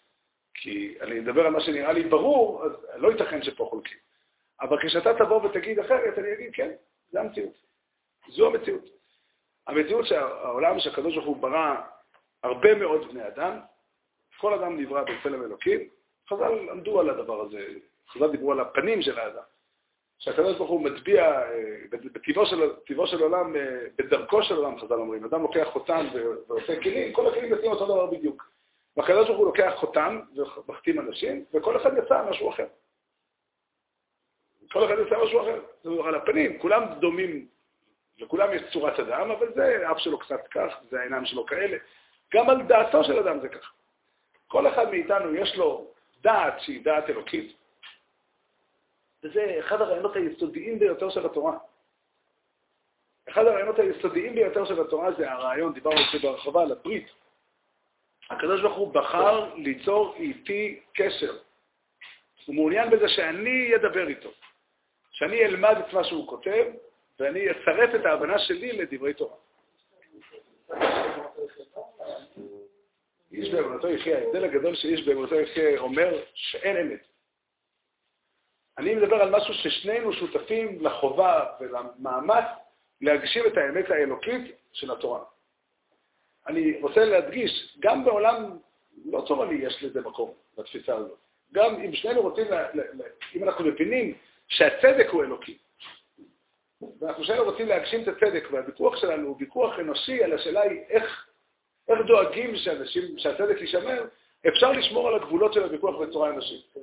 [0.54, 3.98] כי אני מדבר על מה שנראה לי ברור, אז לא ייתכן שפה חולקים.
[4.60, 6.70] אבל כשאתה תבוא ותגיד אחרת, אני אגיד, כן,
[7.10, 7.54] זה המציאות.
[8.28, 8.84] זו המציאות.
[9.66, 11.74] המציאות שהעולם שהקדוש ברוך הוא ברא
[12.44, 13.58] הרבה מאוד בני אדם,
[14.40, 15.88] כל אדם נברא בצלם אלוקים,
[16.28, 17.66] חז"ל עמדו על הדבר הזה,
[18.08, 19.42] חז"ל דיברו על הפנים של האדם.
[20.18, 22.70] שהקדוש ברוך הוא מטביע אה, בטבעו של,
[23.06, 25.24] של עולם, אה, בדרכו של עולם, חז"ל אומרים.
[25.24, 26.06] אדם לוקח חותם
[26.48, 28.50] ועושה כלים, כל הכלים יוצאים אותו דבר בדיוק.
[28.96, 32.66] והקדוש ברוך הוא לוקח חותם ומחתים אנשים, וכל אחד יצא משהו אחר.
[34.72, 35.60] כל אחד יצא משהו אחר.
[35.82, 37.46] זה על הפנים, כולם דומים,
[38.18, 41.76] לכולם יש צורת אדם, אבל זה אף שלו קצת כך, זה העיניים שלו כאלה.
[42.32, 43.72] גם על דעתו של אדם זה כך.
[44.46, 45.86] כל אחד מאיתנו יש לו
[46.20, 47.56] דעת שהיא דעת אלוקית,
[49.22, 51.58] וזה אחד הרעיונות היסודיים ביותר של התורה.
[53.28, 57.06] אחד הרעיונות היסודיים ביותר של התורה זה הרעיון, דיברנו על זה בהרחבה, על הברית.
[58.30, 61.38] הקדוש ברוך הוא בחר ליצור איתי קשר.
[62.46, 64.30] הוא מעוניין בזה שאני אדבר איתו,
[65.10, 66.64] שאני אלמד את מה שהוא כותב,
[67.18, 69.36] ואני אצרף את ההבנה שלי לדברי תורה.
[73.34, 77.06] איש באמונתו יחיה, ההבדל הגדול שאיש באמונתו יחיה אומר שאין אמת.
[78.78, 82.44] אני מדבר על משהו ששנינו שותפים לחובה ולמאמץ
[83.00, 85.24] להגשים את האמת האלוקית של התורה.
[86.46, 88.58] אני רוצה להדגיש, גם בעולם
[89.04, 91.18] לא תורני יש לזה מקום, לתפיסה הזאת.
[91.52, 92.46] גם אם שנינו רוצים,
[93.34, 94.14] אם אנחנו מבינים
[94.48, 95.58] שהצדק הוא אלוקי,
[97.00, 101.28] ואנחנו שנינו רוצים להגשים את הצדק, והוויכוח שלנו הוא ויכוח אנושי על השאלה היא איך,
[101.88, 104.04] איך דואגים שאנשים, שהצדק יישמר,
[104.48, 106.74] אפשר לשמור על הגבולות של הוויכוח בצורה אנושית.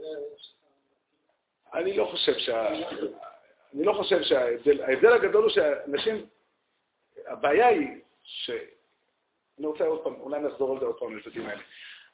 [1.74, 2.68] אני לא חושב שה...
[3.76, 6.26] אני לא חושב שההבדל, ההבדל הגדול הוא שאנשים,
[7.28, 7.88] הבעיה היא
[8.24, 8.52] ש...
[9.60, 11.62] אני רוצה עוד פעם, אולי נחזור על זה עוד פעם, לצדדים האלה.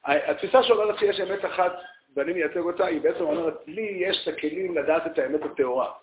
[0.04, 1.74] התפיסה שאומרת שיש אמת אחת
[2.16, 5.94] ואני מייצג אותה, היא בעצם אומרת, לי יש את הכלים לדעת את האמת הטהורה.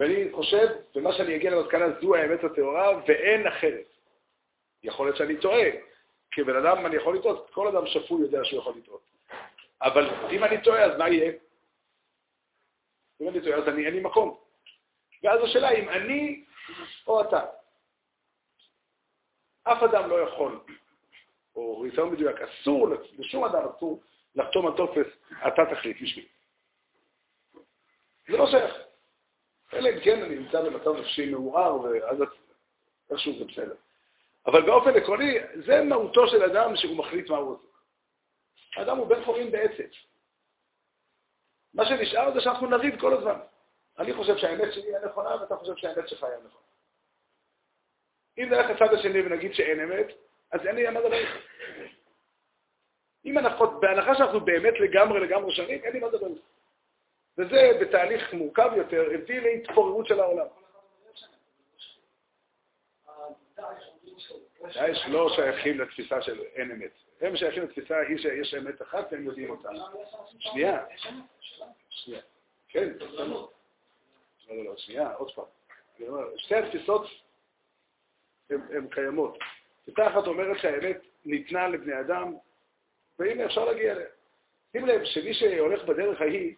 [0.00, 3.84] ואני חושב, ומה שאני אגיע למסקנה, זו האמת הטהורה ואין אחרת.
[4.82, 5.68] יכול להיות שאני טועה.
[6.30, 9.00] כבן אדם אני יכול לטעות, כל אדם שפוי יודע שהוא יכול לטעות.
[9.82, 11.32] אבל אם אני טועה, אז מה יהיה?
[13.20, 14.38] אם אני טועה, אז אני, אין לי מקום.
[15.22, 16.44] ואז השאלה אם אני
[17.06, 17.40] או אתה.
[19.62, 20.60] אף אדם לא יכול,
[21.56, 22.88] או יותר מדויק, אסור,
[23.18, 24.02] לשום אדם אסור
[24.34, 25.06] לחתום על טופס,
[25.46, 26.26] אתה תחליט בשביל.
[28.28, 28.74] זה לא שייך.
[29.72, 32.18] אלא אם כן אני נמצא במצב נפשי מעורער, ואז
[33.10, 33.74] איכשהו זה בסדר.
[34.46, 37.68] אבל באופן עקרוני, זה מהותו של אדם שהוא מחליט מה הוא רוצה.
[38.76, 39.84] האדם הוא בן חורין בעצם.
[41.74, 43.40] מה שנשאר זה שאנחנו נריב כל הזמן.
[43.98, 46.64] אני חושב שהאמת שלי היא הנכונה, ואתה חושב שהאמת שלך היא הנכונה.
[48.38, 50.06] אם נלך לצד השני ונגיד שאין אמת,
[50.52, 51.36] אז אין לי מה לדבר איתך.
[53.24, 56.44] אם אנחנו, בהנחה שאנחנו באמת לגמרי לגמרי שונים, אין לי מה לדבר איתך.
[57.38, 60.46] וזה בתהליך מורכב יותר הביא להתפוררות של העולם.
[64.68, 66.90] יש לא שייכים לתפיסה של אין אמת.
[67.20, 69.68] הם שייכים לתפיסה היא שיש אמת אחת והם יודעים אותה.
[70.38, 70.84] שנייה.
[71.90, 72.20] שנייה.
[72.68, 73.26] כן, לא,
[74.48, 75.44] לא, לא, שנייה, עוד פעם.
[76.36, 77.06] שתי התפיסות
[78.50, 79.38] הן קיימות.
[79.82, 82.34] תפיסה אחת אומרת שהאמת ניתנה לבני אדם,
[83.18, 84.06] והנה אפשר להגיע אליה.
[84.72, 86.54] שים לב שמי שהולך בדרך ההיא,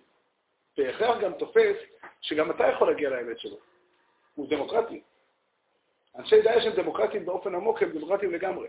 [0.76, 1.76] בהכרח גם תופס
[2.20, 3.58] שגם אתה יכול להגיע לאמת שלו.
[4.34, 5.02] הוא דמוקרטי.
[6.18, 8.68] אנשי דאעש הם דמוקרטיים באופן עמוק, הם דמוקרטיים לגמרי.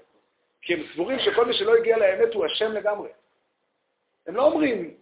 [0.62, 3.10] כי הם סבורים שכל מי שלא הגיע לאמת הוא אשם לגמרי.
[4.28, 4.98] הם לא אומרים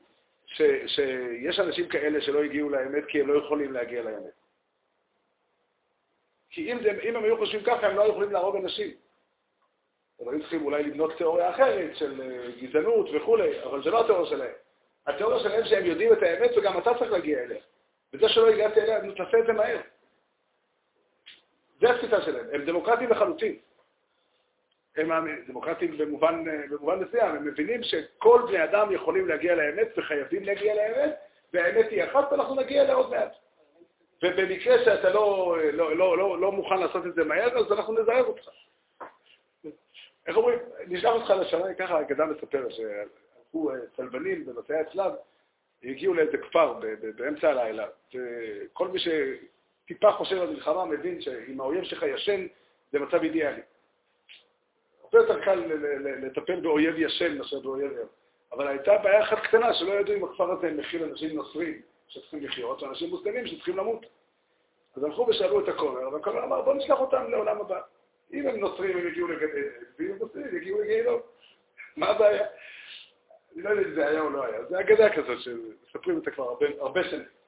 [0.45, 4.33] ש, שיש אנשים כאלה שלא הגיעו לאמת כי הם לא יכולים להגיע לאמת.
[6.49, 8.91] כי אם, זה, אם הם היו חושבים ככה, הם לא יכולים להרוג אנשים.
[10.19, 14.29] הם היו צריכים אולי לבנות תיאוריה אחרת של אה, גזענות וכולי, אבל זה לא התיאוריה
[14.29, 14.53] שלהם.
[15.07, 17.61] התיאוריה שלהם שהם יודעים את האמת וגם אתה צריך להגיע אליה.
[18.13, 19.81] וזה שלא הגעתי אליה, תעשה את זה מהר.
[21.81, 22.45] זה התפיסה שלהם.
[22.53, 23.55] הם דמוקרטים לחלוטין.
[24.97, 25.11] הם
[25.47, 31.15] דמוקרטים במובן, במובן מסוים, הם מבינים שכל בני אדם יכולים להגיע לאמת וחייבים להגיע לאמת,
[31.53, 33.31] והאמת היא אחת ואנחנו נגיע אליה עוד מעט.
[34.23, 38.23] ובמקרה שאתה לא, לא, לא, לא, לא מוכן לעשות את זה מהר, אז אנחנו נזהר
[38.23, 38.49] אותך.
[40.27, 45.11] איך אומרים, נשלח אותך לשנה, ככה האגדה מספר, שהלכו צלבנים במטעי הצלב,
[45.83, 46.79] הגיעו לאיזה כפר
[47.15, 48.99] באמצע הלילה, וכל מי
[49.91, 52.47] שטיפה חושב על מלחמה מבין שאם האויב שלך ישן,
[52.91, 53.61] זה מצב אידיאלי.
[55.03, 55.65] הרבה יותר קל
[56.21, 58.05] לטפל באויב ישן מאשר באויב ער.
[58.51, 62.81] אבל הייתה בעיה אחת קטנה, שלא ידעו אם הכפר הזה מכיל אנשים נוצרים שצריכים לחיות,
[62.81, 64.05] או אנשים מוסלמים שצריכים למות.
[64.95, 67.81] אז הלכו ושאלו את הכומר, והכומר אמר, בוא נשלח אותם לעולם הבא.
[68.33, 69.47] אם הם נוצרים, הם יגיעו לגן
[69.99, 71.19] ואם הם נוצרים, יגיעו לגיהינום.
[71.95, 72.45] מה הבעיה?
[73.55, 74.65] אני לא יודע אם זה היה או לא היה.
[74.65, 77.40] זה אגדה כזאת שמספרים אותה כבר הרבה, הרבה שנים.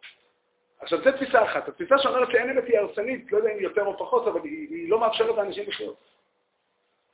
[0.83, 1.67] עכשיו, זו תפיסה אחת.
[1.67, 4.89] התפיסה שאומרת שאין אמת היא הרסנית, לא יודע אם יותר או פחות, אבל היא, היא
[4.89, 5.97] לא מאפשרת לאנשים לחיות.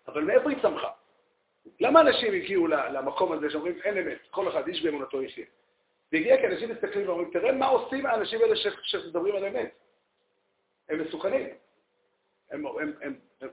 [0.08, 0.90] אבל מאיפה היא צמחה?
[1.80, 5.46] למה אנשים הגיעו למקום הזה שאומרים אין אמת, כל אחד איש באמונתו יחיה?
[6.12, 9.72] זה הגיע כי אנשים מסתכלים ואומרים, תראה מה עושים האנשים האלה שמדברים על אמת.
[10.90, 11.48] הם מסוכנים.
[12.52, 13.50] הם, הם, הם, הם,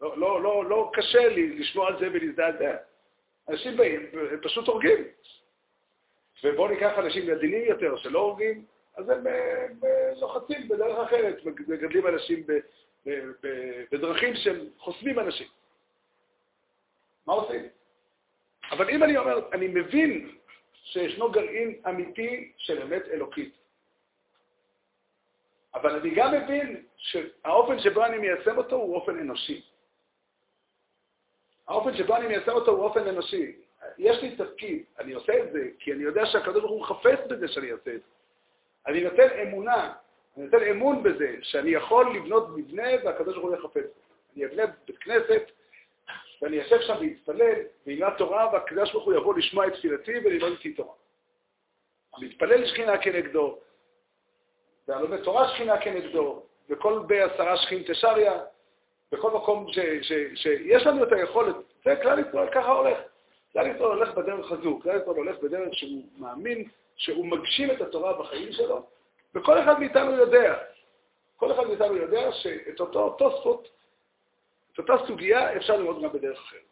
[0.00, 2.76] לא, לא, לא, לא קשה לי לשמוע על זה ולהזדעזע.
[3.48, 5.04] אנשים באים, הם פשוט הורגים.
[6.44, 8.64] ובואו ניקח אנשים עדינים יותר שלא הורגים,
[8.96, 9.24] אז הם
[10.20, 12.46] לוחצים בדרך אחרת, מגדלים אנשים
[13.92, 15.48] בדרכים שהם חוסמים אנשים.
[17.26, 17.62] מה עושים?
[18.70, 20.36] אבל אם אני אומר, אני מבין
[20.74, 23.54] שישנו גרעין אמיתי של אמת אלוקית,
[25.74, 29.62] אבל אני גם מבין שהאופן שבו אני מיישם אותו הוא אופן אנושי.
[31.68, 33.56] האופן שבו אני מיישם אותו הוא אופן אנושי.
[33.98, 37.48] יש לי תפקיד, אני עושה את זה כי אני יודע שהקדוש ברוך הוא חפץ בזה
[37.48, 38.08] שאני אעשה את זה.
[38.86, 39.92] אני נותן אמונה,
[40.36, 43.90] אני נותן אמון בזה שאני יכול לבנות מבנה והקדוש ברוך הוא יחפץ.
[44.36, 45.42] אני אבנה בית כנסת
[46.42, 47.54] ואני אשב שם ואתפלל
[47.86, 50.94] וילמד תורה והקדוש ברוך הוא יבוא לשמוע את תפילתי וללמוד איתי תורה.
[52.18, 53.58] אני אתפלל שכינה כנגדו,
[54.88, 58.40] והלומד תורה שכינה כנגדו, וכל בעשרה שכין תשריה,
[59.12, 59.66] בכל מקום
[60.34, 62.98] שיש לנו את היכולת, זה כלל ישראל ככה הולך.
[63.56, 68.12] כלל ישראל הולך בדרך הזו, כלל ישראל הולך בדרך שהוא מאמין, שהוא מגשים את התורה
[68.12, 68.86] בחיים שלו,
[69.34, 70.58] וכל אחד מאיתנו יודע,
[71.36, 73.68] כל אחד מאיתנו יודע שאת אותו תוספות,
[74.72, 76.62] את אותה סוגיה אפשר ללמוד גם בדרך אחרת.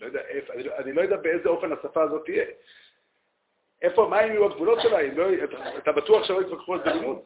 [0.00, 2.44] לא יודע אני, אני לא יודע באיזה אופן השפה הזאת תהיה.
[3.82, 5.02] איפה, מה יהיו הגבולות שלה?
[5.02, 7.18] לא, אתה, אתה בטוח שלא יתווכחו על זה לימוד?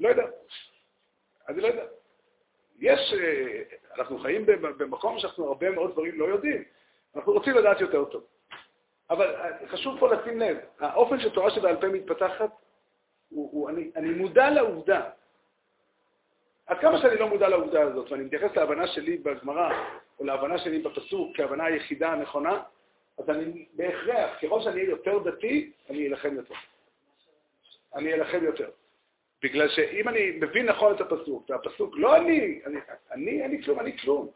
[0.00, 0.26] לא יודע.
[1.48, 1.84] אני לא יודע.
[2.78, 3.62] יש, אה,
[3.96, 6.64] אנחנו חיים במקום שאנחנו הרבה מאוד דברים לא יודעים.
[7.16, 8.24] אנחנו רוצים לדעת יותר טוב.
[9.10, 12.50] אבל אה, חשוב פה לשים לב, האופן שתורה שבעל פה מתפתחת,
[13.28, 15.10] הוא, הוא, אני, אני מודע לעובדה.
[16.66, 19.72] עד כמה שאני לא מודע לעובדה הזאת, ואני מתייחס להבנה שלי בגמרא,
[20.18, 22.62] או להבנה שלי בפסוק כהבנה היחידה הנכונה,
[23.18, 26.54] אז אני בהכרח, ככל שאני אהיה יותר דתי, אני אלחם יותר.
[27.94, 28.70] אני אלחם יותר.
[29.42, 32.78] בגלל שאם אני מבין נכון את הפסוק, והפסוק, לא אני, אני,
[33.12, 34.28] אני, אני כלום, אני כלום.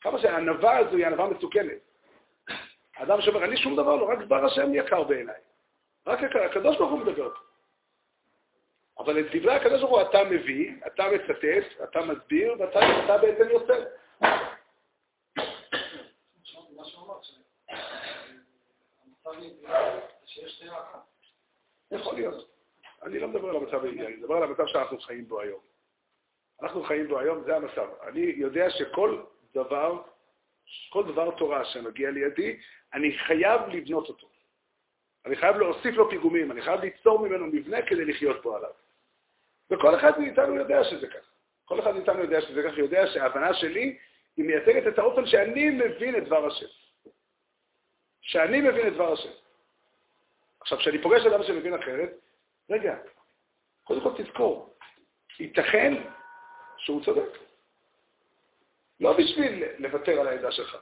[0.00, 1.78] כמה שהענווה הזו היא ענווה מסוכנת.
[2.96, 5.40] האדם שאומר, אני שום דבר לא, רק דבר השם יקר בעיניי.
[6.06, 6.18] רק
[6.50, 7.30] הקדוש ברוך הוא מדבר.
[8.98, 13.74] אבל את דברי הקדוש ברוך הוא אתה מביא, אתה מצטט, אתה מסביר, ואתה בעצם יוצא.
[21.90, 22.52] יכול להיות.
[23.02, 25.60] אני לא מדבר על המצב האידיאלי, אני מדבר על המצב שאנחנו חיים בו היום.
[26.62, 27.88] אנחנו חיים בו היום, זה המצב.
[28.02, 29.22] אני יודע שכל
[29.54, 30.02] דבר,
[30.90, 32.60] כל דבר תורה שמגיע לידי,
[32.94, 34.28] אני חייב לבנות אותו.
[35.26, 38.70] אני חייב להוסיף לו פיגומים, אני חייב ליצור ממנו מבנה כדי לחיות פה עליו.
[39.70, 41.30] וכל אחד מאיתנו יודע שזה כך.
[41.64, 43.98] כל אחד מאיתנו יודע שזה כך, יודע שההבנה שלי
[44.36, 46.66] היא מייצגת את האופן שאני מבין את דבר השם.
[48.22, 49.28] שאני מבין את דבר השם.
[50.60, 52.10] עכשיו, כשאני פוגש אדם שמבין אחרת,
[52.70, 52.96] רגע,
[53.84, 54.74] קודם כל תזכור,
[55.40, 55.94] ייתכן
[56.76, 57.38] שהוא צודק.
[59.00, 60.76] לא בשביל לוותר על העמדה שלך.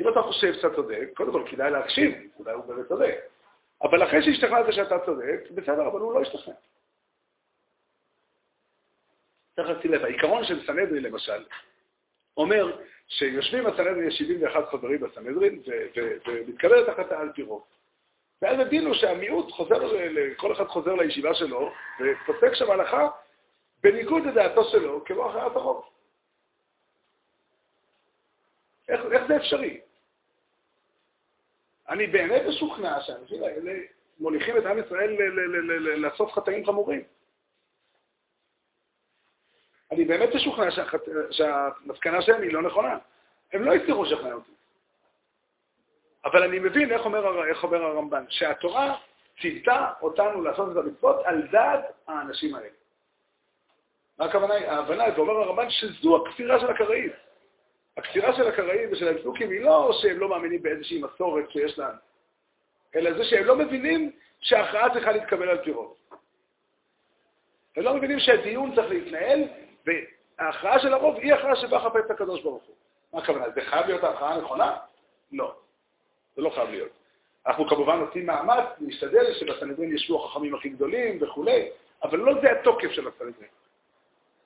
[0.00, 3.14] אם אתה חושב שאתה צודק, קודם כל כדאי להקשיב, אולי הוא באמת צודק.
[3.82, 6.54] אבל אחרי שהשתכנעת שאתה צודק, בסדר, אבל הוא לא השתכנע.
[9.56, 11.44] צריך לשים לב, העיקרון של סנהדרין למשל,
[12.36, 12.78] אומר
[13.08, 15.62] שיושבים הסנהדרין, יש 71 חברים בסנהדרין,
[16.26, 17.64] ומתקבלת החלטה על פי רוב.
[18.42, 19.80] ואז הדין הוא שהמיעוט חוזר,
[20.36, 23.08] כל אחד חוזר לישיבה שלו, ופוסק שם הלכה
[23.82, 25.84] בניגוד לדעתו שלו, כמו הכרעת הרוב.
[28.88, 29.80] איך, איך זה אפשרי?
[31.88, 33.72] אני באמת משוכנע שהאנשים האלה
[34.20, 35.16] מוליכים את עם ישראל
[35.96, 37.02] לעשות חטאים חמורים.
[39.92, 40.68] אני באמת משוכנע
[41.30, 42.98] שהמסקנה שלהם היא לא נכונה.
[43.52, 44.52] הם לא הצליחו לשכנע אותי.
[46.24, 48.96] אבל אני מבין איך אומר, איך אומר הרמב"ן, שהתורה
[49.40, 52.68] ציוותה אותנו לעשות את המצוות על דעת האנשים האלה.
[54.18, 54.54] מה הכוונה?
[54.54, 57.10] ההבנה, זה אומר הרמב"ן, שזו הכפירה של הקראים.
[57.96, 61.94] הכפירה של הקראים ושל האצלוקים היא לא שהם לא מאמינים באיזושהי מסורת שיש להם,
[62.96, 65.96] אלא זה שהם לא מבינים שההכרעה צריכה להתקבל על פי רוב.
[67.76, 69.44] הם לא מבינים שהדיון צריך להתנהל,
[69.86, 72.74] וההכרעה של הרוב היא הכרעה שבאה חפץ הקדוש ברוך הוא.
[73.12, 73.50] מה הכוונה?
[73.50, 74.76] זה חייב להיות ההכרעה הנכונה?
[75.32, 75.54] לא.
[76.36, 76.90] זה לא חייב להיות.
[77.46, 81.68] אנחנו כמובן עושים מאמץ להשתדל שבסנהדרין ישבו החכמים הכי גדולים וכולי,
[82.02, 83.48] אבל לא זה התוקף של הסנהדרין.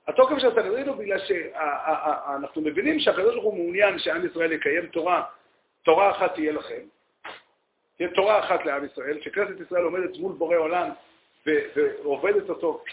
[0.07, 5.23] התוקף של הסנהדרין הוא בגלל שאנחנו מבינים שהקדוש ברוך הוא מעוניין שעם ישראל יקיים תורה,
[5.83, 6.81] תורה אחת תהיה לכם,
[7.97, 10.89] תהיה תורה אחת לעם ישראל, שכנסת ישראל עומדת מול בורא עולם
[11.45, 12.83] ועובדת אותו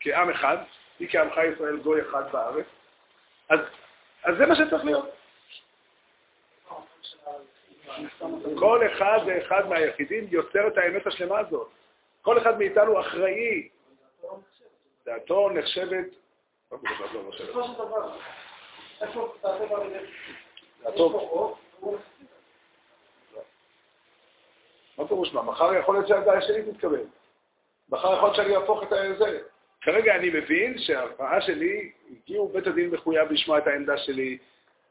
[0.00, 0.56] כעם אחד,
[0.98, 2.66] היא כעמך ישראל גוי אחד בארץ,
[3.48, 3.58] אז,
[4.24, 5.08] אז זה מה שצריך להיות.
[8.58, 11.68] כל אחד ואחד מהיחידים יוצר את האמת השלמה הזאת.
[12.22, 13.68] כל אחד מאיתנו אחראי.
[15.06, 16.06] דעתו נחשבת...
[24.98, 25.42] מה פירוש מה?
[25.42, 27.04] מחר יכול להיות שהדעה שלי תתקבל.
[27.88, 28.88] מחר יכול להיות שאני אהפוך את
[29.18, 29.40] זה.
[29.84, 34.38] כרגע אני מבין שההפרעה שלי, הגיעו בית הדין מחויב לשמוע את העמדה שלי,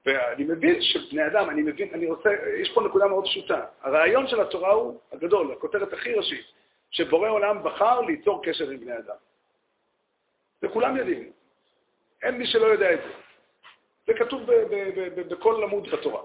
[0.05, 3.65] ואני מבין שבני אדם, אני מבין, אני רוצה, יש פה נקודה מאוד פשוטה.
[3.81, 6.45] הרעיון של התורה הוא הגדול, הכותרת הכי ראשית,
[6.91, 9.15] שבורא עולם בחר ליצור קשר עם בני אדם.
[10.63, 11.31] וכולם יודעים.
[12.23, 13.11] אין מי שלא יודע את זה.
[14.07, 14.41] זה כתוב
[15.29, 16.21] בכל עמוד בתורה.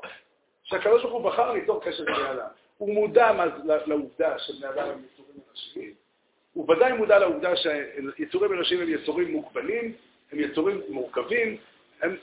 [1.02, 2.48] הוא בחר ליצור קשר עם בני אדם.
[2.78, 3.32] הוא מודע
[3.86, 5.94] לעובדה שבני אדם הם יצורים אנושיים,
[6.52, 9.94] הוא ודאי מודע לעובדה שיצורים אנושיים הם יצורים מוגבלים,
[10.32, 11.56] הם יצורים מורכבים,
[12.00, 12.16] הם,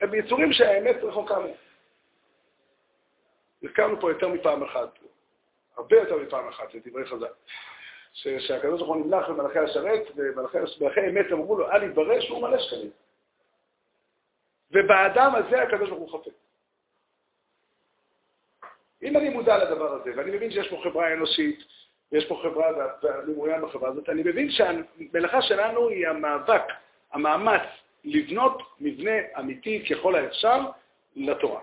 [0.00, 1.54] הם יצורים שהאמת רחוקה מהם.
[3.62, 4.98] הזכרנו פה יותר מפעם אחת,
[5.76, 7.26] הרבה יותר מפעם אחת, את דברי חז"ל,
[8.12, 12.90] שהקדוש ברוך הוא נמלך במלאכי השרת, ומלאכי אמת אמרו לו, אל יתברר שהוא מלא שקלים.
[14.70, 16.32] ובאדם הזה הקדוש ברוך הוא חפץ.
[19.02, 21.58] אם אני מודע לדבר הזה, ואני מבין שיש פה חברה אנושית,
[22.12, 22.66] ויש פה חברה,
[23.02, 26.62] ואני מעוניין בחברה הזאת, אני מבין שהמלאכה שלנו היא המאבק,
[27.12, 27.62] המאמץ,
[28.04, 30.60] לבנות מבנה אמיתי ככל האפשר
[31.16, 31.60] לתורה.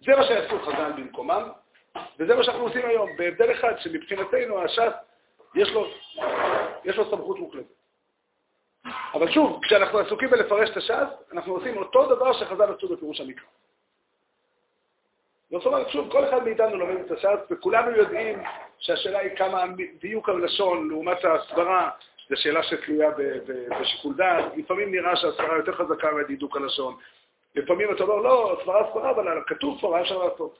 [0.00, 1.48] זה מה שעשו חז"ל במקומם,
[2.18, 4.92] וזה מה שאנחנו עושים היום, בהבדל אחד, שמבחינתנו הש"ס,
[5.54, 5.68] יש
[6.84, 7.80] יש לו סמכות מוחלטת.
[9.14, 13.46] אבל שוב, כשאנחנו עסוקים בלפרש את הש"ס, אנחנו עושים אותו דבר שחז"ל עשו בפירוש המקרא.
[15.50, 18.42] זאת אומרת, שוב, כל אחד מאיתנו לומד את הש"ס, וכולנו יודעים
[18.78, 19.64] שהשאלה היא כמה
[20.00, 21.90] דיוק הלשון לעומת ההסברה,
[22.28, 23.10] זו שאלה שתלויה
[23.80, 24.44] בשיקול דעת.
[24.56, 26.96] לפעמים נראה שההסברה יותר חזקה מהדיוק הלשון.
[27.54, 30.58] לפעמים אתה אומר, לא, הסברה הסברה, אבל כתוב סברה אפשר לעשות.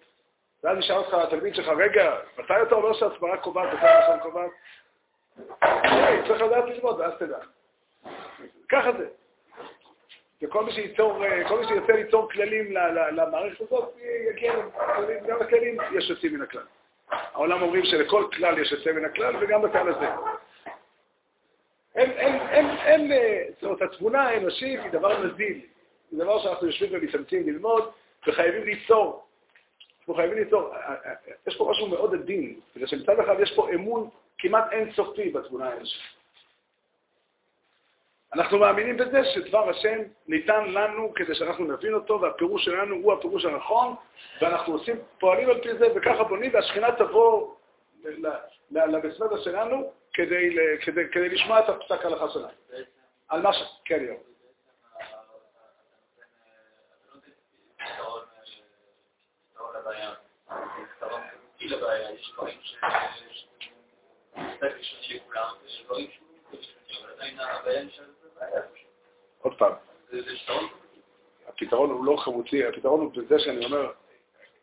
[0.64, 4.50] ואז נשאל אותך התלמיד שלך, רגע, מתי אתה אומר שהסברה קובעת מתי הלשון קובעת?
[6.26, 7.38] צריך לדעת ללמוד, ואז תדע.
[8.68, 9.08] ככה זה.
[10.42, 12.72] וכל מי שייצור, אה, כל מי שירצה ליצור כללים
[13.12, 13.96] למערכת הזאת,
[14.30, 16.62] יגיע לכללים, גם לכללים יש יוצאים מן הכלל.
[17.10, 20.06] העולם אומרים שלכל כלל יש יוצא מן הכלל, וגם בכלל הזה.
[21.94, 25.60] אין, אין, אין, אין, אה, זאת אומרת, התבונה האנושית היא דבר נזיל.
[26.10, 27.90] זה דבר שאנחנו יושבים ומתאמצים ללמוד,
[28.26, 29.26] וחייבים ליצור.
[29.98, 30.74] אנחנו חייבים ליצור.
[30.74, 31.12] אה,
[31.46, 36.19] יש פה משהו מאוד עדין, בגלל שמצד אחד יש פה אמון כמעט אינסופי בתבונה האנושית.
[38.34, 43.44] אנחנו מאמינים בזה שדבר השם ניתן לנו כדי שאנחנו נבין אותו, והפירוש שלנו הוא הפירוש
[43.44, 43.94] הנכון,
[44.40, 47.54] ואנחנו עושים, פועלים על פי זה, וככה בונים, והשכינה תבוא
[48.70, 52.48] לבסמדה שלנו כדי, כדי, כדי לשמוע את הפסק ההלכה שלנו.
[53.28, 53.56] על מה ש...
[53.84, 54.16] כן, יום.
[61.60, 62.76] יש דברים ש...
[65.10, 66.28] לכולם, ויש דברים שהוא...
[67.02, 68.19] אבל עדיין הבעיה נשארת
[69.38, 69.72] עוד פעם,
[71.48, 73.92] הפתרון הוא לא חמוצי, הפתרון הוא בזה שאני אומר,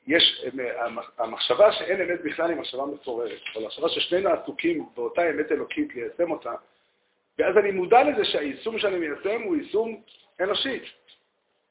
[0.08, 0.46] יש,
[1.18, 6.32] המחשבה שאין אמת בכלל היא מחשבה מפוררת, אבל המחשבה ששנינו עסוקים באותה אמת אלוקית ליישם
[6.32, 6.54] אותה,
[7.40, 10.02] ואז אני מודע לזה שהיישום שאני מיישם הוא יישום
[10.42, 10.80] אנושי.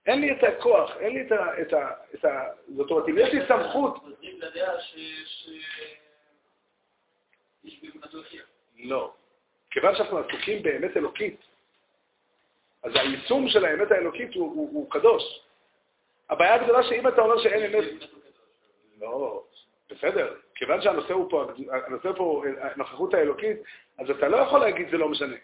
[0.07, 1.63] אין לי את הכוח, אין לי את ה...
[1.63, 2.45] את ה, את ה
[2.77, 4.05] זאת אומרת, אם יש לי סמכות...
[8.79, 9.13] לא.
[9.71, 11.41] כיוון שאנחנו עסוקים באמת אלוקית,
[12.87, 15.23] אז היישום של האמת האלוקית הוא, הוא, הוא קדוש.
[16.31, 17.85] הבעיה הגדולה שאם אתה אומר שאין אמת...
[19.01, 19.43] לא,
[19.91, 20.35] בסדר.
[20.55, 21.45] כיוון שהנושא הוא פה,
[21.87, 23.57] הנושא פה הנוכחות האלוקית,
[23.99, 25.37] אז אתה לא יכול להגיד זה לא משנה.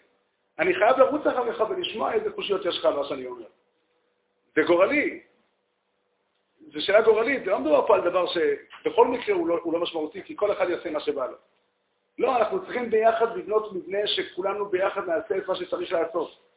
[0.59, 3.45] אני חייב לרוץ אחריך ולשמוע איזה קושיות יש לך על מה שאני אומר.
[4.55, 5.21] זה גורלי.
[6.73, 9.79] זו שאלה גורלית, זה לא מדובר פה על דבר שבכל מקרה הוא לא, הוא לא
[9.79, 11.37] משמעותי, כי כל אחד יעשה מה שבא לו.
[12.17, 16.52] לא, אנחנו צריכים ביחד לבנות מבנה שכולנו ביחד נעשה את מה שצריך לעשות.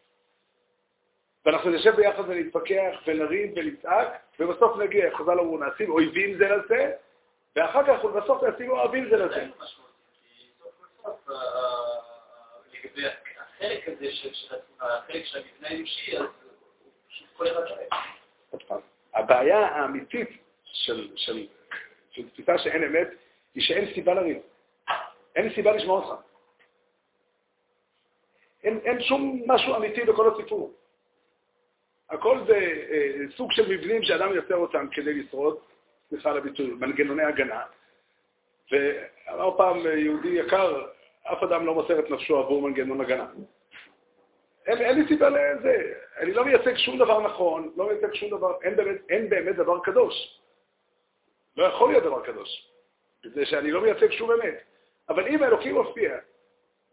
[1.46, 4.08] ואנחנו נשב ביחד ונתפכח ונריב ונצעק,
[4.40, 6.92] ובסוף נגיע, חז"ל אמרו, נעשים אויבים זה לזה,
[7.56, 9.46] ואחר כך בסוף נעשים אוהבים זה לזה.
[12.72, 13.06] לגבי
[13.38, 16.26] החלק הזה של החלק של המבנה האנושי, אז
[17.36, 18.80] כל אחד שואל.
[19.14, 20.28] הבעיה האמיתית
[20.64, 21.08] של
[22.32, 23.08] תפיסה שאין אמת,
[23.54, 24.38] היא שאין סיבה לריב.
[25.36, 26.22] אין סיבה לשמוע אותך.
[28.64, 30.72] אין שום משהו אמיתי בכל הסיפור.
[32.10, 32.56] הכל זה
[32.90, 35.58] אה, סוג של מבנים שאדם יוצר אותם כדי לשרוד,
[36.08, 37.62] סליחה על הביטוי, מנגנוני הגנה.
[38.72, 40.86] ואמר פעם יהודי יקר,
[41.22, 43.26] אף אדם לא מוסר את נפשו עבור מנגנון הגנה.
[44.66, 45.92] אין, אין לי סיבה לזה.
[46.18, 49.80] אני לא מייצג שום דבר נכון, לא מייצג שום דבר, אין באמת, אין באמת דבר
[49.80, 50.40] קדוש.
[51.56, 52.70] לא יכול להיות דבר קדוש,
[53.24, 54.62] מפני שאני לא מייצג שום אמת.
[55.08, 56.16] אבל אם האלוקים מופיע,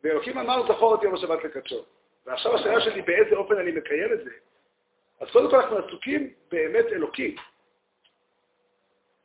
[0.04, 1.86] ואלוקים אמר זכור את יום השבת לקדשו,
[2.26, 4.30] ועכשיו השאלה שלי באיזה אופן אני מקיים את זה,
[5.20, 7.36] אז קודם כל אנחנו עסוקים באמת אלוקי.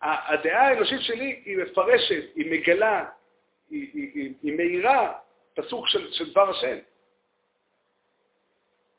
[0.02, 3.04] הדעה האנושית שלי היא מפרשת, היא מגלה,
[3.70, 5.12] היא, היא, היא, היא מאירה
[5.54, 6.78] פסוק של, של דבר השם.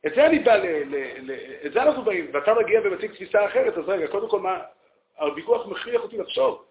[0.07, 0.95] את זה אני בא, ל, ל,
[1.31, 1.35] ל,
[1.65, 4.59] את זה אנחנו באים, ואתה מגיע ומציג תפיסה אחרת, אז רגע, קודם כל מה,
[5.17, 6.65] הוויכוח מכריח אותי לחשוב.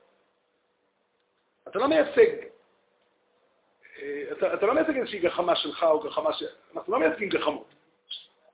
[1.68, 2.30] אתה לא מייצג,
[4.02, 6.42] אה, אתה, אתה לא מייצג איזושהי גחמה שלך או גחמה ש...
[6.74, 7.77] אנחנו לא מייצגים גחמות.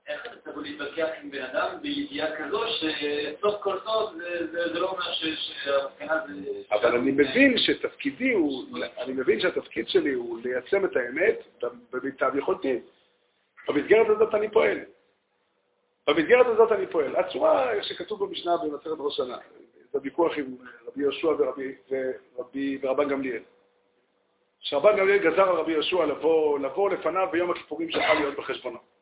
[0.07, 4.11] איך אתה יכול להתווכח עם בן אדם בידיעה כזו שסוף כל סוף
[4.51, 6.51] זה לא אומר שהבחינה זה...
[6.71, 11.39] אבל אני מבין שתפקידי הוא, אני מבין שהתפקיד שלי הוא ליישם את האמת
[11.91, 12.79] במיטב יכולתי.
[13.67, 14.79] במסגרת הזאת אני פועל.
[16.07, 17.15] במסגרת הזאת אני פועל.
[17.15, 19.37] הצורה שכתוב במשנה במסכת ראש שנה,
[19.93, 20.55] זה ויכוח עם
[20.87, 23.41] רבי יהושע ורבי, ורבי, ורבן גמליאל.
[24.59, 28.94] שרבן גמליאל גזר על רבי יהושע לבוא, לבוא לפניו ביום הכיפורים שיכול להיות בחשבונו.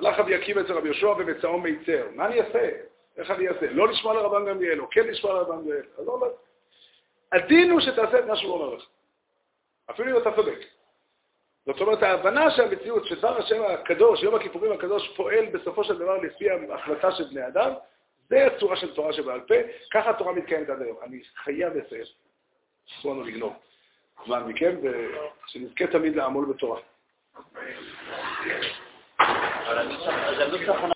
[0.00, 2.06] הלך רבי עקיבא אצל רבי יהושע ובצאו מיצר.
[2.14, 2.68] מה אני אעשה?
[3.16, 3.66] איך אני אעשה?
[3.70, 5.82] לא לשמוע לרבן גמליאל, או כן לשמוע לרבן גמליאל.
[5.98, 6.28] אז לא, לא.
[7.32, 8.84] הדין הוא שתעשה את מה שהוא אומר לך.
[9.90, 10.58] אפילו אם אתה צודק.
[11.66, 16.50] זאת אומרת, ההבנה שהמציאות, שדבר השם הקדוש, יום הכיפורים הקדוש, פועל בסופו של דבר לפי
[16.50, 17.72] ההחלטה של בני אדם,
[18.28, 19.54] זה הצורה של תורה שבעל פה,
[19.90, 20.96] ככה התורה מתקיימת עד היום.
[21.02, 22.04] אני חייב לסיים.
[22.98, 23.52] אסור לנו לגנוב
[24.26, 26.80] זמן מכם, ושנזכה תמיד לעמול בתורה.
[29.70, 30.90] ولم يصح اذا نسخ